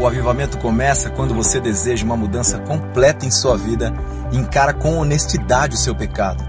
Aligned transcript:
O 0.00 0.06
avivamento 0.06 0.56
começa 0.56 1.10
quando 1.10 1.34
você 1.34 1.60
deseja 1.60 2.06
uma 2.06 2.16
mudança 2.16 2.58
completa 2.60 3.26
em 3.26 3.30
sua 3.30 3.54
vida 3.54 3.92
e 4.32 4.38
encara 4.38 4.72
com 4.72 4.96
honestidade 4.96 5.74
o 5.74 5.78
seu 5.78 5.94
pecado. 5.94 6.42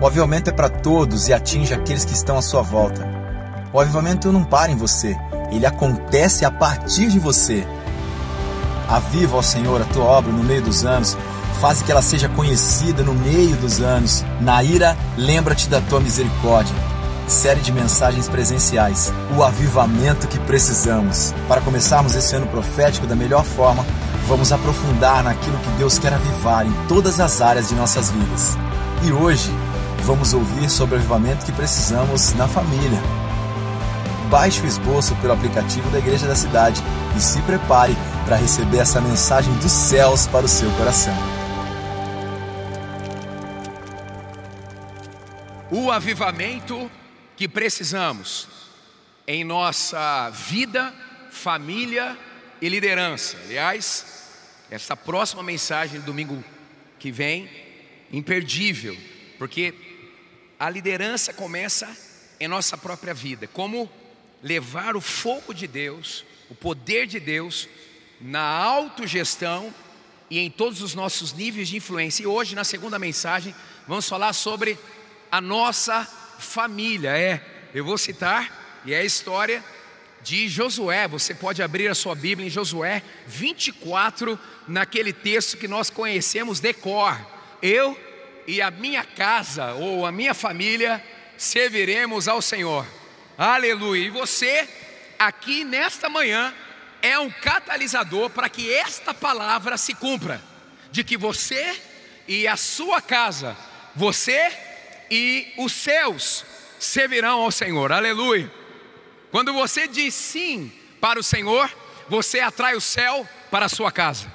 O 0.00 0.06
avivamento 0.06 0.50
é 0.50 0.52
para 0.52 0.68
todos 0.68 1.28
e 1.28 1.32
atinge 1.32 1.72
aqueles 1.72 2.04
que 2.04 2.14
estão 2.14 2.36
à 2.36 2.42
sua 2.42 2.60
volta. 2.60 3.08
O 3.72 3.78
avivamento 3.78 4.32
não 4.32 4.42
para 4.42 4.72
em 4.72 4.76
você, 4.76 5.16
ele 5.52 5.64
acontece 5.64 6.44
a 6.44 6.50
partir 6.50 7.06
de 7.06 7.20
você. 7.20 7.64
Aviva, 8.88 9.36
ó 9.36 9.42
Senhor, 9.42 9.80
a 9.80 9.84
tua 9.84 10.02
obra 10.02 10.32
no 10.32 10.42
meio 10.42 10.62
dos 10.62 10.84
anos, 10.84 11.16
faz 11.60 11.82
que 11.82 11.92
ela 11.92 12.02
seja 12.02 12.28
conhecida 12.28 13.04
no 13.04 13.14
meio 13.14 13.54
dos 13.58 13.80
anos. 13.80 14.24
Na 14.40 14.60
ira, 14.60 14.96
lembra-te 15.16 15.68
da 15.68 15.80
tua 15.80 16.00
misericórdia 16.00 16.97
série 17.28 17.60
de 17.60 17.70
mensagens 17.70 18.28
presenciais, 18.28 19.12
o 19.36 19.42
avivamento 19.42 20.26
que 20.26 20.38
precisamos. 20.40 21.34
Para 21.46 21.60
começarmos 21.60 22.14
esse 22.14 22.34
ano 22.34 22.46
profético 22.46 23.06
da 23.06 23.14
melhor 23.14 23.44
forma, 23.44 23.84
vamos 24.26 24.50
aprofundar 24.50 25.22
naquilo 25.22 25.58
que 25.58 25.70
Deus 25.78 25.98
quer 25.98 26.12
avivar 26.12 26.66
em 26.66 26.72
todas 26.88 27.20
as 27.20 27.40
áreas 27.40 27.68
de 27.68 27.74
nossas 27.74 28.10
vidas. 28.10 28.56
E 29.04 29.12
hoje, 29.12 29.50
vamos 30.04 30.32
ouvir 30.32 30.70
sobre 30.70 30.96
o 30.96 30.98
avivamento 30.98 31.44
que 31.44 31.52
precisamos 31.52 32.32
na 32.34 32.48
família. 32.48 33.00
Baixe 34.30 34.62
o 34.62 34.66
esboço 34.66 35.14
pelo 35.16 35.32
aplicativo 35.34 35.88
da 35.90 35.98
Igreja 35.98 36.26
da 36.26 36.34
Cidade 36.34 36.82
e 37.16 37.20
se 37.20 37.40
prepare 37.42 37.96
para 38.24 38.36
receber 38.36 38.78
essa 38.78 39.00
mensagem 39.00 39.52
dos 39.54 39.72
céus 39.72 40.26
para 40.26 40.44
o 40.44 40.48
seu 40.48 40.70
coração. 40.72 41.14
O 45.70 45.90
avivamento 45.90 46.90
que 47.38 47.46
precisamos 47.46 48.48
em 49.24 49.44
nossa 49.44 50.28
vida, 50.30 50.92
família 51.30 52.18
e 52.60 52.68
liderança. 52.68 53.36
Aliás, 53.44 54.24
essa 54.68 54.96
próxima 54.96 55.40
mensagem, 55.40 56.00
domingo 56.00 56.42
que 56.98 57.12
vem, 57.12 57.48
imperdível, 58.12 58.98
porque 59.38 59.72
a 60.58 60.68
liderança 60.68 61.32
começa 61.32 61.88
em 62.40 62.48
nossa 62.48 62.76
própria 62.76 63.14
vida. 63.14 63.46
Como 63.46 63.88
levar 64.42 64.96
o 64.96 65.00
fogo 65.00 65.54
de 65.54 65.68
Deus, 65.68 66.24
o 66.50 66.56
poder 66.56 67.06
de 67.06 67.20
Deus, 67.20 67.68
na 68.20 68.42
autogestão 68.42 69.72
e 70.28 70.40
em 70.40 70.50
todos 70.50 70.82
os 70.82 70.92
nossos 70.92 71.32
níveis 71.32 71.68
de 71.68 71.76
influência. 71.76 72.24
E 72.24 72.26
hoje, 72.26 72.56
na 72.56 72.64
segunda 72.64 72.98
mensagem, 72.98 73.54
vamos 73.86 74.08
falar 74.08 74.32
sobre 74.32 74.76
a 75.30 75.40
nossa 75.40 76.17
família. 76.38 77.10
É, 77.16 77.40
eu 77.74 77.84
vou 77.84 77.98
citar, 77.98 78.80
e 78.84 78.94
é 78.94 79.00
a 79.00 79.04
história 79.04 79.62
de 80.22 80.48
Josué. 80.48 81.06
Você 81.08 81.34
pode 81.34 81.62
abrir 81.62 81.88
a 81.88 81.94
sua 81.94 82.14
Bíblia 82.14 82.46
em 82.46 82.50
Josué 82.50 83.02
24, 83.26 84.38
naquele 84.66 85.12
texto 85.12 85.56
que 85.56 85.68
nós 85.68 85.90
conhecemos 85.90 86.60
de 86.60 86.72
cor. 86.72 87.18
Eu 87.62 87.98
e 88.46 88.62
a 88.62 88.70
minha 88.70 89.04
casa, 89.04 89.74
ou 89.74 90.06
a 90.06 90.12
minha 90.12 90.34
família, 90.34 91.04
serviremos 91.36 92.28
ao 92.28 92.40
Senhor. 92.40 92.86
Aleluia. 93.36 94.06
E 94.06 94.10
você, 94.10 94.68
aqui 95.18 95.64
nesta 95.64 96.08
manhã, 96.08 96.54
é 97.02 97.18
um 97.18 97.30
catalisador 97.30 98.30
para 98.30 98.48
que 98.48 98.72
esta 98.72 99.14
palavra 99.14 99.76
se 99.76 99.94
cumpra, 99.94 100.42
de 100.90 101.04
que 101.04 101.16
você 101.16 101.80
e 102.26 102.46
a 102.46 102.56
sua 102.56 103.00
casa, 103.00 103.56
você 103.94 104.50
e 105.10 105.52
os 105.56 105.72
seus 105.72 106.44
servirão 106.78 107.42
ao 107.42 107.50
Senhor. 107.50 107.92
Aleluia. 107.92 108.50
Quando 109.30 109.52
você 109.52 109.86
diz 109.86 110.14
sim 110.14 110.72
para 111.00 111.18
o 111.18 111.22
Senhor, 111.22 111.70
você 112.08 112.40
atrai 112.40 112.74
o 112.74 112.80
céu 112.80 113.28
para 113.50 113.66
a 113.66 113.68
sua 113.68 113.92
casa. 113.92 114.32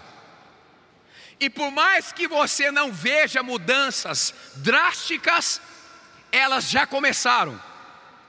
E 1.39 1.49
por 1.49 1.71
mais 1.71 2.11
que 2.11 2.27
você 2.27 2.71
não 2.71 2.91
veja 2.91 3.43
mudanças 3.43 4.33
drásticas, 4.55 5.61
elas 6.31 6.69
já 6.69 6.85
começaram. 6.85 7.59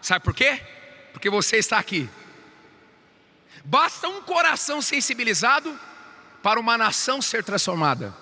Sabe 0.01 0.25
por 0.25 0.35
quê? 0.35 0.61
Porque 1.13 1.31
você 1.31 1.57
está 1.57 1.79
aqui. 1.79 2.09
Basta 3.65 4.09
um 4.09 4.21
coração 4.23 4.83
sensibilizado 4.83 5.79
para 6.43 6.61
uma 6.61 6.77
nação 6.77 7.23
ser 7.23 7.43
transformada. 7.43 8.15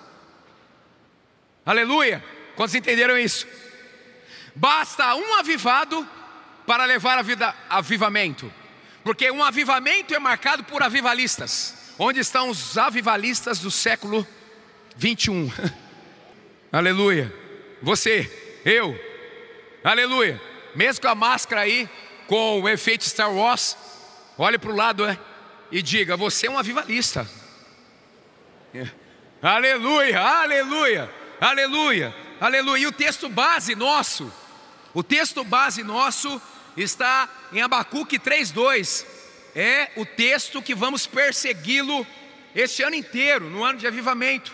Aleluia! 1.65 2.23
Quantos 2.55 2.75
entenderam 2.75 3.17
isso? 3.17 3.47
Basta 4.55 5.15
um 5.15 5.35
avivado 5.35 6.07
para 6.65 6.85
levar 6.85 7.17
a 7.17 7.21
vida 7.21 7.55
avivamento. 7.69 8.51
Porque 9.03 9.29
um 9.31 9.43
avivamento 9.43 10.13
é 10.13 10.19
marcado 10.19 10.63
por 10.63 10.81
avivalistas. 10.81 11.93
Onde 11.97 12.19
estão 12.19 12.49
os 12.49 12.77
avivalistas 12.77 13.59
do 13.59 13.69
século 13.69 14.25
21? 14.95 15.51
Aleluia. 16.71 17.33
Você, 17.81 18.61
eu. 18.63 18.97
Aleluia. 19.83 20.41
Mesmo 20.75 21.01
com 21.01 21.07
a 21.07 21.15
máscara 21.15 21.61
aí, 21.61 21.89
com 22.27 22.61
o 22.61 22.69
efeito 22.69 23.03
Star 23.03 23.31
Wars, 23.31 23.77
olhe 24.37 24.57
para 24.57 24.71
o 24.71 24.75
lado 24.75 25.05
é, 25.05 25.19
e 25.71 25.81
diga: 25.81 26.17
Você 26.17 26.47
é 26.47 26.51
um 26.51 26.57
avivalista. 26.57 27.27
Aleluia, 29.41 30.21
aleluia, 30.21 31.13
aleluia, 31.41 32.15
aleluia. 32.39 32.81
E 32.81 32.87
o 32.87 32.93
texto 32.93 33.27
base 33.27 33.75
nosso 33.75 34.31
o 34.93 35.01
texto 35.01 35.43
base 35.43 35.83
nosso 35.83 36.41
está 36.77 37.29
em 37.51 37.61
Abacuque 37.61 38.19
3:2. 38.19 39.05
É 39.55 39.91
o 39.95 40.05
texto 40.05 40.61
que 40.61 40.73
vamos 40.73 41.05
persegui-lo 41.05 42.05
este 42.55 42.83
ano 42.83 42.95
inteiro, 42.95 43.49
no 43.49 43.63
ano 43.63 43.79
de 43.79 43.87
avivamento. 43.87 44.51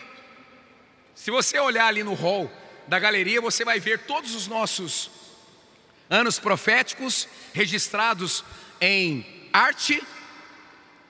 Se 1.15 1.31
você 1.31 1.59
olhar 1.59 1.87
ali 1.87 2.03
no 2.03 2.13
hall 2.13 2.51
da 2.87 2.97
galeria, 2.99 3.41
você 3.41 3.65
vai 3.65 3.79
ver 3.79 3.99
todos 3.99 4.33
os 4.33 4.47
nossos 4.47 5.11
anos 6.09 6.39
proféticos 6.39 7.27
registrados 7.53 8.43
em 8.81 9.25
arte, 9.53 10.01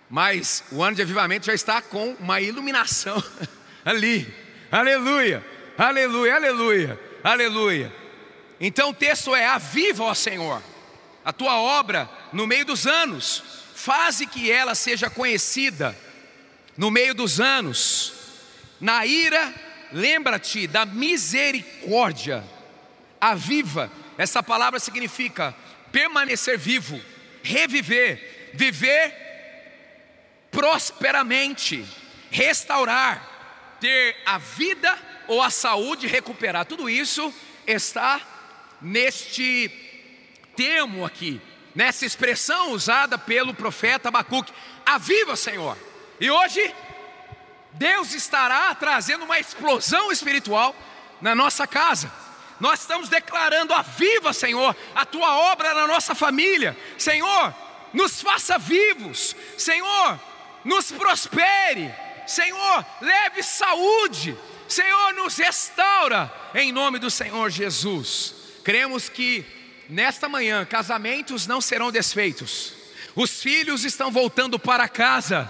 mas 0.10 0.64
o 0.72 0.84
ano 0.84 0.96
de 0.96 1.02
avivamento 1.02 1.46
já 1.46 1.54
está 1.54 1.82
com 1.82 2.16
uma 2.20 2.42
iluminação 2.42 3.24
ali. 3.86 4.32
Aleluia, 4.72 5.46
aleluia, 5.78 6.36
aleluia, 6.36 7.00
aleluia. 7.24 7.99
Então 8.60 8.90
o 8.90 8.94
texto 8.94 9.36
é: 9.36 9.46
Aviva, 9.46 10.04
ó 10.04 10.14
Senhor, 10.14 10.62
a 11.24 11.32
tua 11.32 11.60
obra 11.60 12.10
no 12.34 12.46
meio 12.46 12.66
dos 12.66 12.86
anos, 12.86 13.44
faze 13.76 14.26
que 14.26 14.52
ela 14.52 14.76
seja 14.76 15.10
conhecida 15.10 15.98
no 16.76 16.92
meio 16.92 17.14
dos 17.14 17.40
anos. 17.40 18.14
Na 18.80 19.06
ira, 19.06 19.54
lembra-te 19.92 20.68
da 20.68 20.86
misericórdia. 20.86 22.44
Aviva, 23.20 23.92
essa 24.18 24.42
palavra 24.42 24.80
significa 24.80 25.54
permanecer 25.92 26.58
vivo, 26.58 27.02
reviver, 27.44 28.52
viver 28.54 29.30
prosperamente, 30.52 31.86
restaurar, 32.32 33.78
ter 33.80 34.16
a 34.26 34.38
vida 34.38 34.98
ou 35.28 35.42
a 35.42 35.50
saúde 35.50 36.08
recuperar. 36.08 36.66
Tudo 36.66 36.90
isso 36.90 37.34
está 37.68 38.20
neste 38.82 39.70
termo 40.56 41.06
aqui, 41.06 41.42
nessa 41.74 42.06
expressão 42.06 42.72
usada 42.72 43.18
pelo 43.18 43.54
profeta 43.54 44.10
Abacuque: 44.10 44.54
Aviva, 44.86 45.36
Senhor. 45.36 45.78
E 46.20 46.30
hoje, 46.30 46.74
Deus 47.74 48.14
estará 48.14 48.74
trazendo 48.76 49.26
uma 49.26 49.40
explosão 49.40 50.12
espiritual 50.12 50.76
na 51.22 51.36
nossa 51.36 51.66
casa. 51.68 52.12
Nós 52.60 52.82
estamos 52.82 53.10
declarando: 53.10 53.74
Aviva, 53.74 54.34
Senhor, 54.34 54.76
a 54.94 55.06
tua 55.06 55.52
obra 55.52 55.74
na 55.74 55.88
nossa 55.88 56.14
família. 56.14 56.78
Senhor, 56.98 57.56
nos 57.94 58.22
faça 58.22 58.58
vivos. 58.58 59.36
Senhor, 59.58 60.20
nos 60.66 60.92
prospere. 60.92 61.94
Senhor, 62.28 62.86
leve 63.02 63.42
saúde. 63.44 64.38
Senhor, 64.68 65.14
nos 65.14 65.38
restaura, 65.38 66.32
em 66.54 66.72
nome 66.72 67.00
do 67.00 67.10
Senhor 67.10 67.50
Jesus. 67.50 68.36
Cremos 68.70 69.10
que 69.10 69.44
nesta 69.90 70.30
manhã 70.30 70.64
casamentos 70.64 71.48
não 71.48 71.60
serão 71.60 71.92
desfeitos, 71.92 72.74
os 73.16 73.42
filhos 73.42 73.84
estão 73.84 74.12
voltando 74.12 74.60
para 74.60 74.88
casa, 74.88 75.50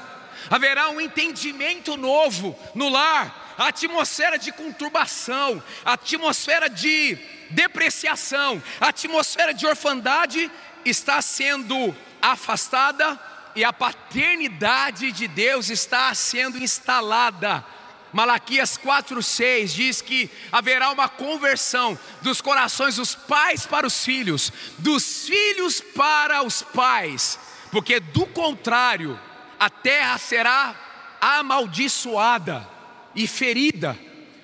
haverá 0.49 0.89
um 0.89 1.01
entendimento 1.01 1.97
novo 1.97 2.57
no 2.73 2.87
lar, 2.87 3.55
a 3.57 3.67
atmosfera 3.67 4.39
de 4.39 4.53
conturbação, 4.53 5.61
a 5.83 5.95
atmosfera 5.95 6.69
de 6.69 7.17
depreciação, 7.49 8.63
a 8.79 8.87
atmosfera 8.87 9.53
de 9.53 9.67
orfandade 9.67 10.49
está 10.85 11.21
sendo 11.21 11.93
afastada 12.21 13.19
e 13.53 13.65
a 13.65 13.73
paternidade 13.73 15.11
de 15.11 15.27
Deus 15.27 15.69
está 15.69 16.13
sendo 16.13 16.57
instalada 16.57 17.65
Malaquias 18.11 18.77
4,6 18.77 19.67
diz 19.67 20.01
que 20.01 20.29
haverá 20.51 20.91
uma 20.91 21.07
conversão 21.07 21.97
dos 22.21 22.41
corações 22.41 22.95
dos 22.95 23.13
pais 23.13 23.65
para 23.65 23.85
os 23.85 24.03
filhos, 24.03 24.51
dos 24.77 25.27
filhos 25.27 25.79
para 25.79 26.43
os 26.43 26.61
pais, 26.61 27.39
porque 27.71 27.99
do 27.99 28.25
contrário, 28.25 29.19
a 29.59 29.69
terra 29.69 30.17
será 30.17 30.75
amaldiçoada 31.21 32.67
e 33.13 33.27
ferida, 33.27 33.97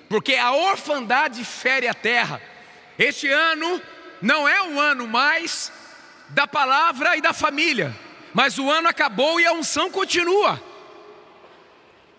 porque 0.08 0.34
a 0.36 0.52
orfandade 0.52 1.44
fere 1.44 1.88
a 1.88 1.94
terra. 1.94 2.40
Este 2.98 3.28
ano 3.28 3.80
não 4.22 4.48
é 4.48 4.62
um 4.62 4.80
ano 4.80 5.06
mais 5.08 5.72
da 6.28 6.46
palavra 6.46 7.16
e 7.16 7.20
da 7.20 7.32
família, 7.32 7.94
mas 8.32 8.58
o 8.58 8.70
ano 8.70 8.88
acabou 8.88 9.40
e 9.40 9.46
a 9.46 9.52
unção 9.52 9.90
continua. 9.90 10.62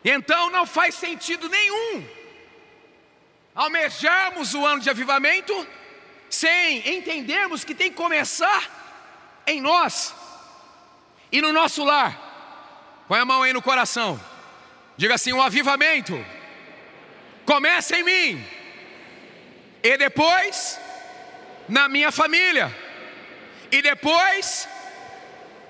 Então 0.09 0.49
não 0.49 0.65
faz 0.65 0.95
sentido 0.95 1.49
nenhum 1.49 2.07
almejarmos 3.53 4.53
o 4.53 4.65
ano 4.65 4.81
de 4.81 4.89
avivamento 4.89 5.67
sem 6.29 6.95
entendermos 6.95 7.65
que 7.65 7.75
tem 7.75 7.89
que 7.89 7.97
começar 7.97 9.43
em 9.45 9.59
nós 9.59 10.15
e 11.29 11.41
no 11.41 11.51
nosso 11.51 11.83
lar. 11.83 13.03
Põe 13.05 13.19
a 13.19 13.25
mão 13.25 13.43
aí 13.43 13.51
no 13.51 13.61
coração. 13.61 14.17
Diga 14.95 15.15
assim: 15.15 15.33
o 15.33 15.41
avivamento 15.41 16.25
começa 17.45 17.97
em 17.97 18.03
mim 18.03 18.47
e 19.83 19.97
depois 19.97 20.79
na 21.67 21.89
minha 21.89 22.13
família 22.13 22.73
e 23.69 23.81
depois 23.81 24.69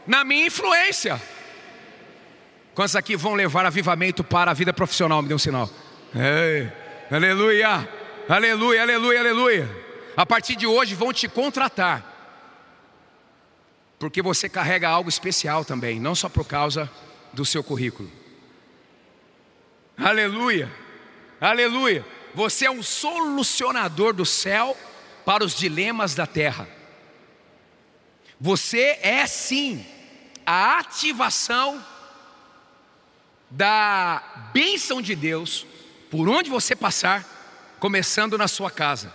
na 0.05 0.23
minha 0.23 0.45
influência. 0.45 1.19
Quantos 2.77 2.95
aqui 2.95 3.15
vão 3.15 3.33
levar 3.33 3.65
avivamento 3.65 4.23
para 4.23 4.51
a 4.51 4.53
vida 4.53 4.71
profissional? 4.71 5.23
Me 5.23 5.27
dê 5.27 5.33
um 5.33 5.39
sinal. 5.39 5.67
Ei, 6.13 6.71
aleluia, 7.09 7.89
aleluia, 8.29 8.83
aleluia, 8.83 9.19
aleluia. 9.19 9.85
A 10.15 10.23
partir 10.27 10.55
de 10.55 10.67
hoje 10.67 10.93
vão 10.93 11.11
te 11.11 11.27
contratar, 11.27 12.05
porque 13.97 14.21
você 14.21 14.47
carrega 14.47 14.87
algo 14.87 15.09
especial 15.09 15.65
também, 15.65 15.99
não 15.99 16.13
só 16.13 16.29
por 16.29 16.45
causa 16.45 16.87
do 17.33 17.43
seu 17.43 17.63
currículo. 17.63 18.11
Aleluia, 19.97 20.71
aleluia. 21.41 22.05
Você 22.35 22.67
é 22.67 22.69
um 22.69 22.83
solucionador 22.83 24.13
do 24.13 24.23
céu 24.23 24.77
para 25.25 25.43
os 25.43 25.57
dilemas 25.57 26.13
da 26.13 26.27
terra. 26.27 26.69
Você 28.39 28.99
é 29.01 29.25
sim 29.25 29.83
a 30.45 30.77
ativação 30.77 31.83
da 33.49 34.49
bênção 34.53 35.01
de 35.01 35.15
Deus 35.15 35.65
por 36.09 36.27
onde 36.27 36.49
você 36.49 36.75
passar, 36.75 37.25
começando 37.79 38.37
na 38.37 38.47
sua 38.47 38.71
casa. 38.71 39.13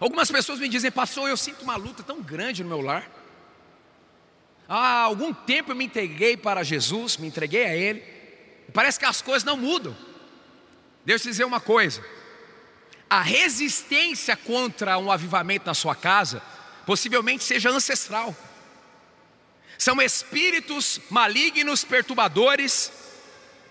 Algumas 0.00 0.30
pessoas 0.30 0.58
me 0.58 0.68
dizem, 0.68 0.90
pastor, 0.90 1.28
eu 1.28 1.36
sinto 1.36 1.62
uma 1.62 1.76
luta 1.76 2.02
tão 2.02 2.22
grande 2.22 2.62
no 2.62 2.68
meu 2.68 2.80
lar. 2.80 3.08
Há 4.68 5.00
algum 5.00 5.32
tempo 5.32 5.72
eu 5.72 5.76
me 5.76 5.86
entreguei 5.86 6.36
para 6.36 6.62
Jesus, 6.62 7.16
me 7.16 7.26
entreguei 7.26 7.64
a 7.64 7.74
Ele. 7.74 8.00
Parece 8.72 8.98
que 8.98 9.04
as 9.04 9.22
coisas 9.22 9.44
não 9.44 9.56
mudam. 9.56 9.96
Deixa 11.04 11.26
eu 11.26 11.30
dizer 11.30 11.44
uma 11.44 11.60
coisa: 11.60 12.04
a 13.08 13.22
resistência 13.22 14.36
contra 14.36 14.98
um 14.98 15.10
avivamento 15.10 15.66
na 15.66 15.74
sua 15.74 15.94
casa 15.94 16.42
possivelmente 16.84 17.42
seja 17.42 17.70
ancestral. 17.70 18.36
São 19.78 20.00
espíritos 20.02 21.00
malignos, 21.08 21.84
perturbadores, 21.84 22.92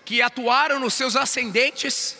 que 0.08 0.22
atuaram 0.22 0.80
nos 0.80 0.94
seus 0.94 1.14
ascendentes 1.14 2.16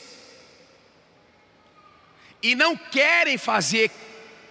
e 2.42 2.54
não 2.54 2.76
querem 2.76 3.38
fazer 3.38 3.90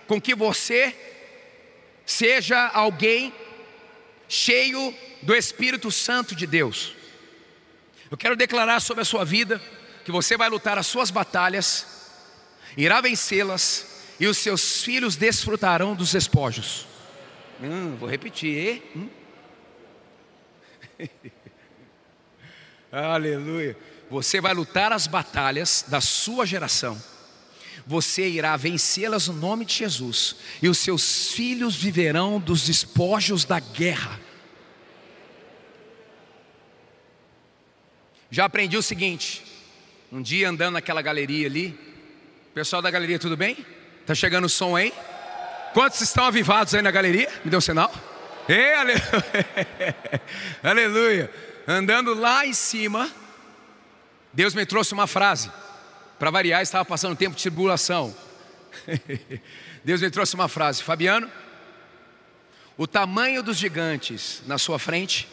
com 0.07 0.19
que 0.19 0.33
você 0.33 0.95
seja 2.03 2.65
alguém 2.69 3.31
cheio 4.27 4.91
do 5.21 5.35
Espírito 5.35 5.91
Santo 5.91 6.35
de 6.35 6.47
Deus. 6.47 6.95
Eu 8.09 8.17
quero 8.17 8.35
declarar 8.35 8.79
sobre 8.79 9.03
a 9.03 9.05
sua 9.05 9.23
vida 9.23 9.61
que 10.03 10.11
você 10.11 10.35
vai 10.35 10.49
lutar 10.49 10.79
as 10.79 10.87
suas 10.87 11.11
batalhas, 11.11 11.85
irá 12.75 12.99
vencê-las 13.01 14.01
e 14.19 14.25
os 14.25 14.39
seus 14.39 14.81
filhos 14.81 15.15
desfrutarão 15.15 15.93
dos 15.93 16.11
despojos. 16.11 16.87
Hum, 17.61 17.97
vou 17.97 18.09
repetir. 18.09 18.81
Hum? 18.95 19.09
Aleluia. 22.91 23.75
Você 24.09 24.39
vai 24.39 24.53
lutar 24.53 24.91
as 24.93 25.07
batalhas 25.07 25.85
da 25.87 25.99
sua 25.99 26.45
geração. 26.45 27.01
Você 27.85 28.27
irá 28.27 28.55
vencê-las 28.55 29.27
no 29.27 29.33
nome 29.33 29.65
de 29.65 29.73
Jesus. 29.73 30.37
E 30.61 30.69
os 30.69 30.77
seus 30.77 31.31
filhos 31.31 31.75
viverão 31.75 32.39
dos 32.39 32.65
despojos 32.65 33.45
da 33.45 33.59
guerra. 33.59 34.19
Já 38.31 38.45
aprendi 38.45 38.77
o 38.77 38.83
seguinte: 38.83 39.43
um 40.11 40.21
dia 40.21 40.49
andando 40.49 40.73
naquela 40.73 41.01
galeria 41.01 41.47
ali, 41.47 41.77
pessoal 42.53 42.81
da 42.81 42.91
galeria, 42.91 43.19
tudo 43.19 43.37
bem? 43.37 43.57
Tá 44.05 44.15
chegando 44.15 44.45
o 44.45 44.49
som 44.49 44.75
aí? 44.75 44.93
Quantos 45.73 45.99
estão 46.01 46.25
avivados 46.25 46.73
aí 46.73 46.81
na 46.81 46.91
galeria? 46.91 47.29
Me 47.43 47.51
deu 47.51 47.59
um 47.59 47.61
sinal? 47.61 47.93
Ei, 48.47 48.73
aleluia. 48.73 49.01
aleluia 50.63 51.56
andando 51.67 52.13
lá 52.13 52.45
em 52.45 52.53
cima, 52.53 53.11
Deus 54.31 54.53
me 54.53 54.65
trouxe 54.65 54.93
uma 54.93 55.05
frase. 55.05 55.51
Para 56.17 56.31
variar, 56.31 56.61
estava 56.61 56.85
passando 56.85 57.15
tempo 57.15 57.35
de 57.35 57.41
tribulação. 57.41 58.15
Deus 59.83 60.01
me 60.01 60.09
trouxe 60.09 60.35
uma 60.35 60.47
frase, 60.47 60.81
Fabiano. 60.81 61.29
O 62.77 62.87
tamanho 62.87 63.43
dos 63.43 63.57
gigantes 63.57 64.41
na 64.45 64.57
sua 64.57 64.79
frente 64.79 65.27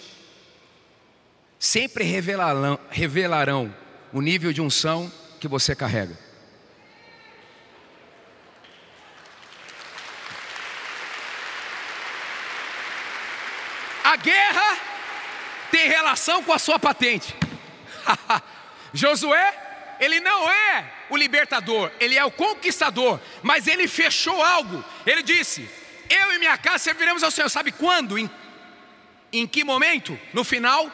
sempre 1.58 2.04
revelarão, 2.04 2.78
revelarão 2.90 3.74
o 4.12 4.20
nível 4.20 4.52
de 4.52 4.60
unção 4.60 5.10
que 5.40 5.46
você 5.46 5.74
carrega. 5.74 6.18
A 14.02 14.16
guerra 14.16 14.93
tem 15.74 15.88
relação 15.88 16.40
com 16.44 16.52
a 16.52 16.58
sua 16.58 16.78
patente. 16.78 17.34
Josué, 18.94 19.96
ele 19.98 20.20
não 20.20 20.48
é 20.48 20.92
o 21.10 21.16
libertador, 21.16 21.90
ele 21.98 22.16
é 22.16 22.24
o 22.24 22.30
conquistador, 22.30 23.18
mas 23.42 23.66
ele 23.66 23.88
fechou 23.88 24.40
algo. 24.40 24.84
Ele 25.04 25.20
disse: 25.20 25.68
Eu 26.08 26.32
e 26.32 26.38
minha 26.38 26.56
casa 26.56 26.78
serviremos 26.78 27.24
ao 27.24 27.30
Senhor. 27.32 27.48
Sabe 27.48 27.72
quando? 27.72 28.16
Em, 28.16 28.30
em 29.32 29.48
que 29.48 29.64
momento? 29.64 30.16
No 30.32 30.44
final 30.44 30.88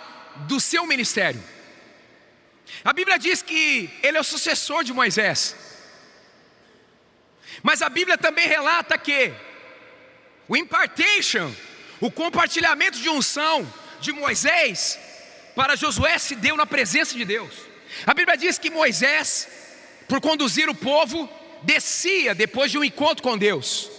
do 0.48 0.58
seu 0.58 0.86
ministério. 0.86 1.44
A 2.82 2.94
Bíblia 2.94 3.18
diz 3.18 3.42
que 3.42 3.90
ele 4.02 4.16
é 4.16 4.20
o 4.20 4.24
sucessor 4.24 4.82
de 4.82 4.94
Moisés. 4.94 5.54
Mas 7.62 7.82
a 7.82 7.90
Bíblia 7.90 8.16
também 8.16 8.48
relata 8.48 8.96
que 8.96 9.30
o 10.48 10.56
impartation, 10.56 11.54
o 12.00 12.10
compartilhamento 12.10 12.98
de 12.98 13.10
unção, 13.10 13.70
de 14.00 14.12
Moisés 14.12 14.98
para 15.54 15.76
Josué 15.76 16.18
se 16.18 16.34
deu 16.34 16.56
na 16.56 16.66
presença 16.66 17.14
de 17.14 17.24
Deus. 17.24 17.54
A 18.06 18.14
Bíblia 18.14 18.36
diz 18.36 18.58
que 18.58 18.70
Moisés, 18.70 19.48
por 20.08 20.20
conduzir 20.20 20.68
o 20.68 20.74
povo, 20.74 21.28
descia 21.62 22.34
depois 22.34 22.70
de 22.70 22.78
um 22.78 22.84
encontro 22.84 23.22
com 23.22 23.36
Deus. 23.36 23.90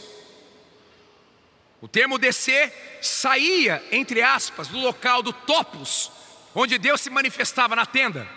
O 1.81 1.88
termo 1.88 2.17
descer 2.17 3.00
saía, 3.01 3.84
entre 3.91 4.22
aspas, 4.22 4.67
do 4.67 4.79
local 4.79 5.24
do 5.24 5.34
topos, 5.34 6.12
onde 6.53 6.77
Deus 6.77 7.01
se 7.01 7.10
manifestava 7.10 7.75
na 7.75 7.86
tenda. 7.86 8.27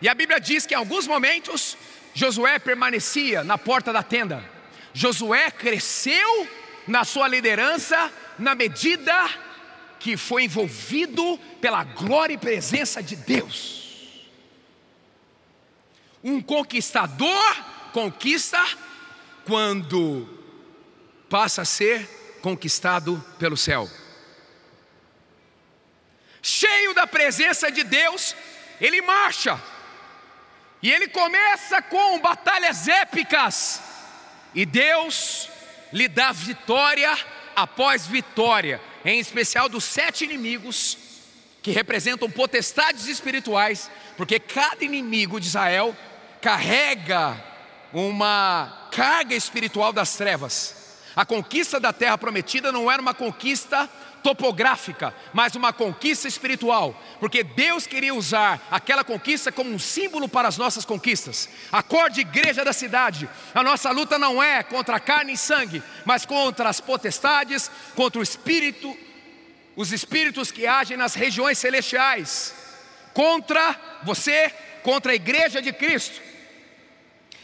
E 0.00 0.08
a 0.08 0.14
Bíblia 0.14 0.40
diz 0.40 0.66
que 0.66 0.74
em 0.74 0.76
alguns 0.76 1.06
momentos 1.06 1.76
Josué 2.14 2.58
permanecia 2.58 3.44
na 3.44 3.58
porta 3.58 3.92
da 3.92 4.02
tenda. 4.02 4.42
Josué 4.92 5.50
cresceu 5.50 6.48
na 6.86 7.04
sua 7.04 7.28
liderança 7.28 8.12
na 8.38 8.54
medida 8.54 9.28
que 10.04 10.18
foi 10.18 10.44
envolvido 10.44 11.38
pela 11.62 11.82
glória 11.82 12.34
e 12.34 12.38
presença 12.38 13.02
de 13.02 13.16
Deus. 13.16 14.20
Um 16.22 16.42
conquistador 16.42 17.64
conquista 17.90 18.62
quando 19.46 20.28
passa 21.30 21.62
a 21.62 21.64
ser 21.64 22.06
conquistado 22.42 23.16
pelo 23.38 23.56
céu. 23.56 23.90
Cheio 26.42 26.92
da 26.92 27.06
presença 27.06 27.72
de 27.72 27.82
Deus, 27.82 28.36
ele 28.82 29.00
marcha. 29.00 29.58
E 30.82 30.92
ele 30.92 31.08
começa 31.08 31.80
com 31.80 32.20
batalhas 32.20 32.88
épicas. 32.88 33.80
E 34.54 34.66
Deus 34.66 35.48
lhe 35.90 36.08
dá 36.08 36.30
vitória 36.30 37.16
após 37.56 38.06
vitória 38.06 38.78
em 39.04 39.18
especial 39.18 39.68
dos 39.68 39.84
sete 39.84 40.24
inimigos, 40.24 40.96
que 41.62 41.70
representam 41.70 42.30
potestades 42.30 43.06
espirituais, 43.06 43.90
porque 44.16 44.38
cada 44.38 44.84
inimigo 44.84 45.40
de 45.40 45.46
Israel 45.46 45.96
carrega 46.40 47.42
uma 47.92 48.88
carga 48.90 49.34
espiritual 49.34 49.92
das 49.92 50.16
trevas. 50.16 50.84
A 51.16 51.24
conquista 51.24 51.78
da 51.78 51.92
terra 51.92 52.18
prometida 52.18 52.72
não 52.72 52.90
era 52.90 53.00
uma 53.00 53.14
conquista 53.14 53.88
topográfica, 54.24 55.14
mas 55.34 55.54
uma 55.54 55.70
conquista 55.70 56.26
espiritual, 56.26 56.98
porque 57.20 57.44
Deus 57.44 57.86
queria 57.86 58.14
usar 58.14 58.66
aquela 58.70 59.04
conquista 59.04 59.52
como 59.52 59.70
um 59.70 59.78
símbolo 59.78 60.26
para 60.26 60.48
as 60.48 60.56
nossas 60.56 60.86
conquistas. 60.86 61.46
Acorde 61.70 62.22
igreja 62.22 62.64
da 62.64 62.72
cidade. 62.72 63.28
A 63.54 63.62
nossa 63.62 63.90
luta 63.90 64.18
não 64.18 64.42
é 64.42 64.62
contra 64.62 64.98
carne 64.98 65.34
e 65.34 65.36
sangue, 65.36 65.82
mas 66.06 66.24
contra 66.24 66.70
as 66.70 66.80
potestades, 66.80 67.70
contra 67.94 68.18
o 68.18 68.22
espírito, 68.22 68.96
os 69.76 69.92
espíritos 69.92 70.50
que 70.50 70.66
agem 70.66 70.96
nas 70.96 71.14
regiões 71.14 71.58
celestiais, 71.58 72.54
contra 73.12 73.78
você, 74.04 74.50
contra 74.82 75.12
a 75.12 75.16
igreja 75.16 75.60
de 75.60 75.70
Cristo. 75.70 76.18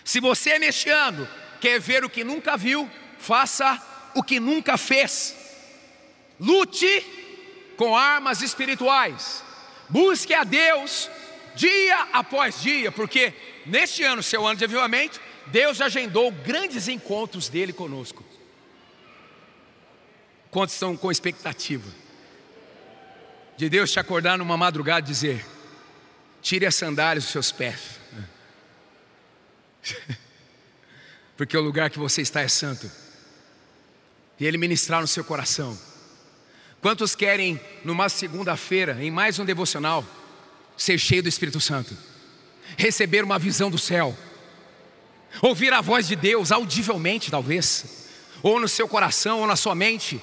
Se 0.03 0.19
você 0.19 0.59
neste 0.59 0.89
ano 0.89 1.29
quer 1.61 1.79
ver 1.79 2.07
o 2.07 2.11
que 2.11 2.25
nunca 2.25 2.57
viu, 2.57 2.91
faça 3.19 3.79
o 4.15 4.23
que 4.23 4.41
nunca 4.41 4.79
fez. 4.79 5.40
Lute 6.41 7.05
com 7.77 7.95
armas 7.95 8.41
espirituais. 8.41 9.45
Busque 9.91 10.33
a 10.33 10.43
Deus 10.43 11.11
dia 11.55 12.09
após 12.13 12.63
dia, 12.63 12.91
porque 12.91 13.35
neste 13.67 14.03
ano, 14.03 14.23
seu 14.23 14.47
ano 14.47 14.57
de 14.57 14.65
avivamento, 14.65 15.21
Deus 15.49 15.81
agendou 15.81 16.33
grandes 16.33 16.89
encontros 16.89 17.49
dele 17.49 17.73
conosco. 17.73 18.25
Quantos 20.51 20.75
estão 20.75 20.97
com 20.97 21.11
expectativa? 21.11 21.89
De 23.57 23.69
Deus 23.69 23.93
te 23.93 24.01
acordar 24.01 24.39
numa 24.39 24.57
madrugada 24.57 25.07
e 25.07 25.13
dizer: 25.13 25.45
tire 26.41 26.65
as 26.65 26.75
sandálias 26.75 27.25
dos 27.25 27.33
seus 27.33 27.53
pés, 27.53 28.01
porque 31.37 31.57
o 31.57 31.61
lugar 31.61 31.91
que 31.91 31.99
você 31.99 32.23
está 32.23 32.41
é 32.41 32.49
santo, 32.49 32.91
e 34.39 34.47
Ele 34.47 34.57
ministrar 34.57 35.01
no 35.01 35.09
seu 35.09 35.25
coração. 35.25 35.90
Quantos 36.81 37.15
querem, 37.15 37.61
numa 37.85 38.09
segunda-feira, 38.09 38.97
em 39.03 39.11
mais 39.11 39.39
um 39.39 39.45
devocional, 39.45 40.05
ser 40.77 40.99
cheio 40.99 41.23
do 41.23 41.29
Espírito 41.29 41.61
Santo, 41.61 41.97
receber 42.79 43.23
uma 43.23 43.39
visão 43.39 43.71
do 43.71 43.77
céu, 43.77 44.17
ouvir 45.43 45.75
a 45.75 45.83
voz 45.83 46.09
de 46.09 46.17
Deus 46.17 46.51
audivelmente, 46.51 47.31
talvez, 47.31 48.09
ou 48.43 48.59
no 48.59 48.67
seu 48.67 48.89
coração, 48.89 49.41
ou 49.41 49.47
na 49.47 49.57
sua 49.57 49.75
mente, 49.75 50.19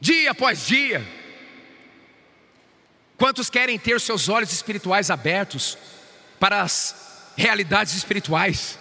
dia 0.00 0.30
após 0.30 0.64
dia. 0.64 1.04
Quantos 3.16 3.50
querem 3.50 3.76
ter 3.78 4.00
seus 4.00 4.28
olhos 4.28 4.52
espirituais 4.52 5.10
abertos 5.10 5.76
para 6.38 6.62
as 6.62 7.32
realidades 7.36 7.94
espirituais? 7.94 8.78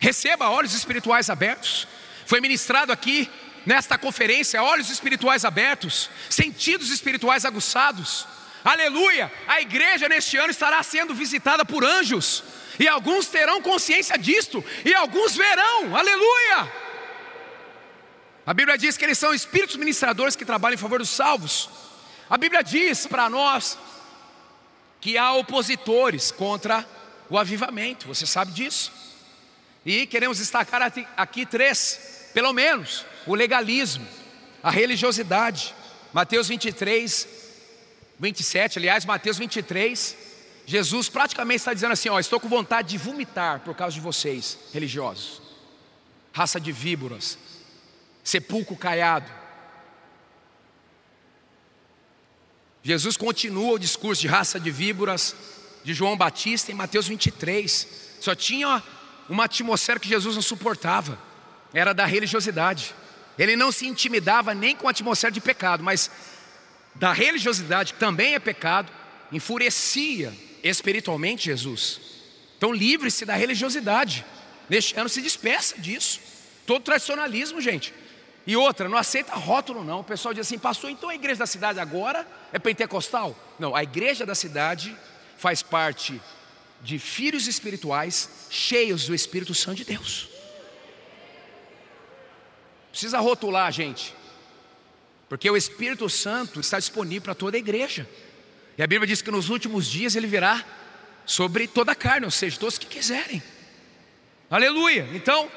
Receba 0.00 0.50
olhos 0.50 0.72
espirituais 0.72 1.28
abertos. 1.28 1.88
Foi 2.26 2.40
ministrado 2.40 2.92
aqui 2.92 3.28
nesta 3.66 3.96
conferência, 3.96 4.62
olhos 4.62 4.90
espirituais 4.90 5.44
abertos, 5.44 6.10
sentidos 6.28 6.90
espirituais 6.90 7.44
aguçados. 7.44 8.26
Aleluia! 8.64 9.30
A 9.46 9.60
igreja 9.60 10.08
neste 10.08 10.36
ano 10.36 10.50
estará 10.50 10.82
sendo 10.82 11.14
visitada 11.14 11.64
por 11.64 11.84
anjos, 11.84 12.42
e 12.78 12.88
alguns 12.88 13.26
terão 13.28 13.62
consciência 13.62 14.16
disto, 14.18 14.64
e 14.84 14.94
alguns 14.94 15.36
verão. 15.36 15.96
Aleluia! 15.96 16.72
A 18.46 18.52
Bíblia 18.52 18.76
diz 18.76 18.96
que 18.96 19.04
eles 19.04 19.18
são 19.18 19.32
espíritos 19.32 19.76
ministradores 19.76 20.36
que 20.36 20.44
trabalham 20.44 20.74
em 20.74 20.78
favor 20.78 20.98
dos 20.98 21.10
salvos. 21.10 21.70
A 22.28 22.36
Bíblia 22.36 22.62
diz 22.62 23.06
para 23.06 23.28
nós 23.30 23.78
que 25.00 25.16
há 25.16 25.32
opositores 25.32 26.30
contra 26.30 26.86
o 27.30 27.38
avivamento, 27.38 28.06
você 28.06 28.26
sabe 28.26 28.52
disso. 28.52 28.92
E 29.84 30.06
queremos 30.06 30.38
destacar 30.38 30.92
aqui 31.16 31.44
três, 31.44 32.30
pelo 32.32 32.52
menos 32.52 33.04
o 33.26 33.34
legalismo, 33.34 34.06
a 34.62 34.70
religiosidade. 34.70 35.74
Mateus 36.12 36.48
23, 36.48 37.28
27, 38.18 38.78
aliás, 38.78 39.04
Mateus 39.04 39.38
23, 39.38 40.16
Jesus 40.66 41.08
praticamente 41.08 41.58
está 41.58 41.74
dizendo 41.74 41.92
assim: 41.92 42.08
Ó, 42.08 42.18
estou 42.18 42.40
com 42.40 42.48
vontade 42.48 42.90
de 42.90 42.98
vomitar 42.98 43.60
por 43.60 43.74
causa 43.74 43.94
de 43.94 44.00
vocês, 44.00 44.58
religiosos, 44.72 45.42
raça 46.32 46.60
de 46.60 46.72
víboras, 46.72 47.38
sepulcro 48.22 48.76
caiado. 48.76 49.30
Jesus 52.82 53.16
continua 53.16 53.72
o 53.72 53.78
discurso 53.78 54.20
de 54.20 54.28
raça 54.28 54.60
de 54.60 54.70
víboras 54.70 55.34
de 55.82 55.94
João 55.94 56.16
Batista 56.16 56.70
em 56.70 56.74
Mateus 56.74 57.08
23. 57.08 57.88
Só 58.20 58.34
tinha 58.34 58.82
uma 59.28 59.44
atmosfera 59.44 59.98
que 59.98 60.08
Jesus 60.08 60.34
não 60.34 60.42
suportava, 60.42 61.18
era 61.72 61.92
da 61.92 62.04
religiosidade. 62.04 62.94
Ele 63.38 63.56
não 63.56 63.72
se 63.72 63.86
intimidava 63.86 64.54
nem 64.54 64.76
com 64.76 64.86
a 64.86 64.90
atmosfera 64.90 65.32
de 65.32 65.40
pecado, 65.40 65.82
mas 65.82 66.10
da 66.94 67.12
religiosidade, 67.12 67.94
que 67.94 67.98
também 67.98 68.34
é 68.34 68.38
pecado, 68.38 68.92
enfurecia 69.32 70.32
espiritualmente 70.62 71.46
Jesus. 71.46 72.00
Então 72.56 72.72
livre-se 72.72 73.24
da 73.24 73.34
religiosidade. 73.34 74.24
Neste 74.68 74.98
ano 74.98 75.08
se 75.08 75.20
despeça 75.20 75.76
disso. 75.78 76.20
Todo 76.66 76.82
tradicionalismo, 76.82 77.60
gente. 77.60 77.92
E 78.46 78.56
outra, 78.56 78.88
não 78.88 78.96
aceita 78.96 79.34
rótulo 79.34 79.82
não. 79.82 80.00
O 80.00 80.04
pessoal 80.04 80.32
diz 80.32 80.46
assim, 80.46 80.58
pastor, 80.58 80.90
então 80.90 81.08
a 81.08 81.14
igreja 81.14 81.40
da 81.40 81.46
cidade 81.46 81.80
agora 81.80 82.26
é 82.52 82.58
pentecostal? 82.58 83.36
Não, 83.58 83.74
a 83.74 83.82
igreja 83.82 84.24
da 84.24 84.34
cidade 84.34 84.96
faz 85.36 85.62
parte 85.62 86.20
de 86.82 86.98
filhos 86.98 87.46
espirituais 87.46 88.28
cheios 88.50 89.06
do 89.06 89.14
Espírito 89.14 89.54
Santo 89.54 89.78
de 89.78 89.84
Deus. 89.84 90.28
Precisa 92.94 93.18
rotular, 93.18 93.72
gente. 93.72 94.14
Porque 95.28 95.50
o 95.50 95.56
Espírito 95.56 96.08
Santo 96.08 96.60
está 96.60 96.78
disponível 96.78 97.22
para 97.22 97.34
toda 97.34 97.56
a 97.56 97.58
igreja. 97.58 98.08
E 98.78 98.82
a 98.84 98.86
Bíblia 98.86 99.08
diz 99.08 99.20
que 99.20 99.32
nos 99.32 99.48
últimos 99.48 99.88
dias 99.88 100.14
ele 100.14 100.28
virá 100.28 100.64
sobre 101.26 101.66
toda 101.66 101.90
a 101.90 101.96
carne, 101.96 102.24
ou 102.24 102.30
seja, 102.30 102.56
todos 102.56 102.78
que 102.78 102.86
quiserem. 102.86 103.42
Aleluia. 104.48 105.08
Então, 105.12 105.50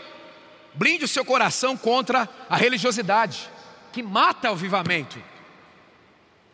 blinde 0.74 1.06
o 1.06 1.08
seu 1.08 1.24
coração 1.24 1.77
contra 1.77 2.27
a 2.50 2.58
religiosidade, 2.58 3.48
que 3.94 4.01
mata 4.01 4.50
o 4.50 4.53
avivamento. 4.53 5.22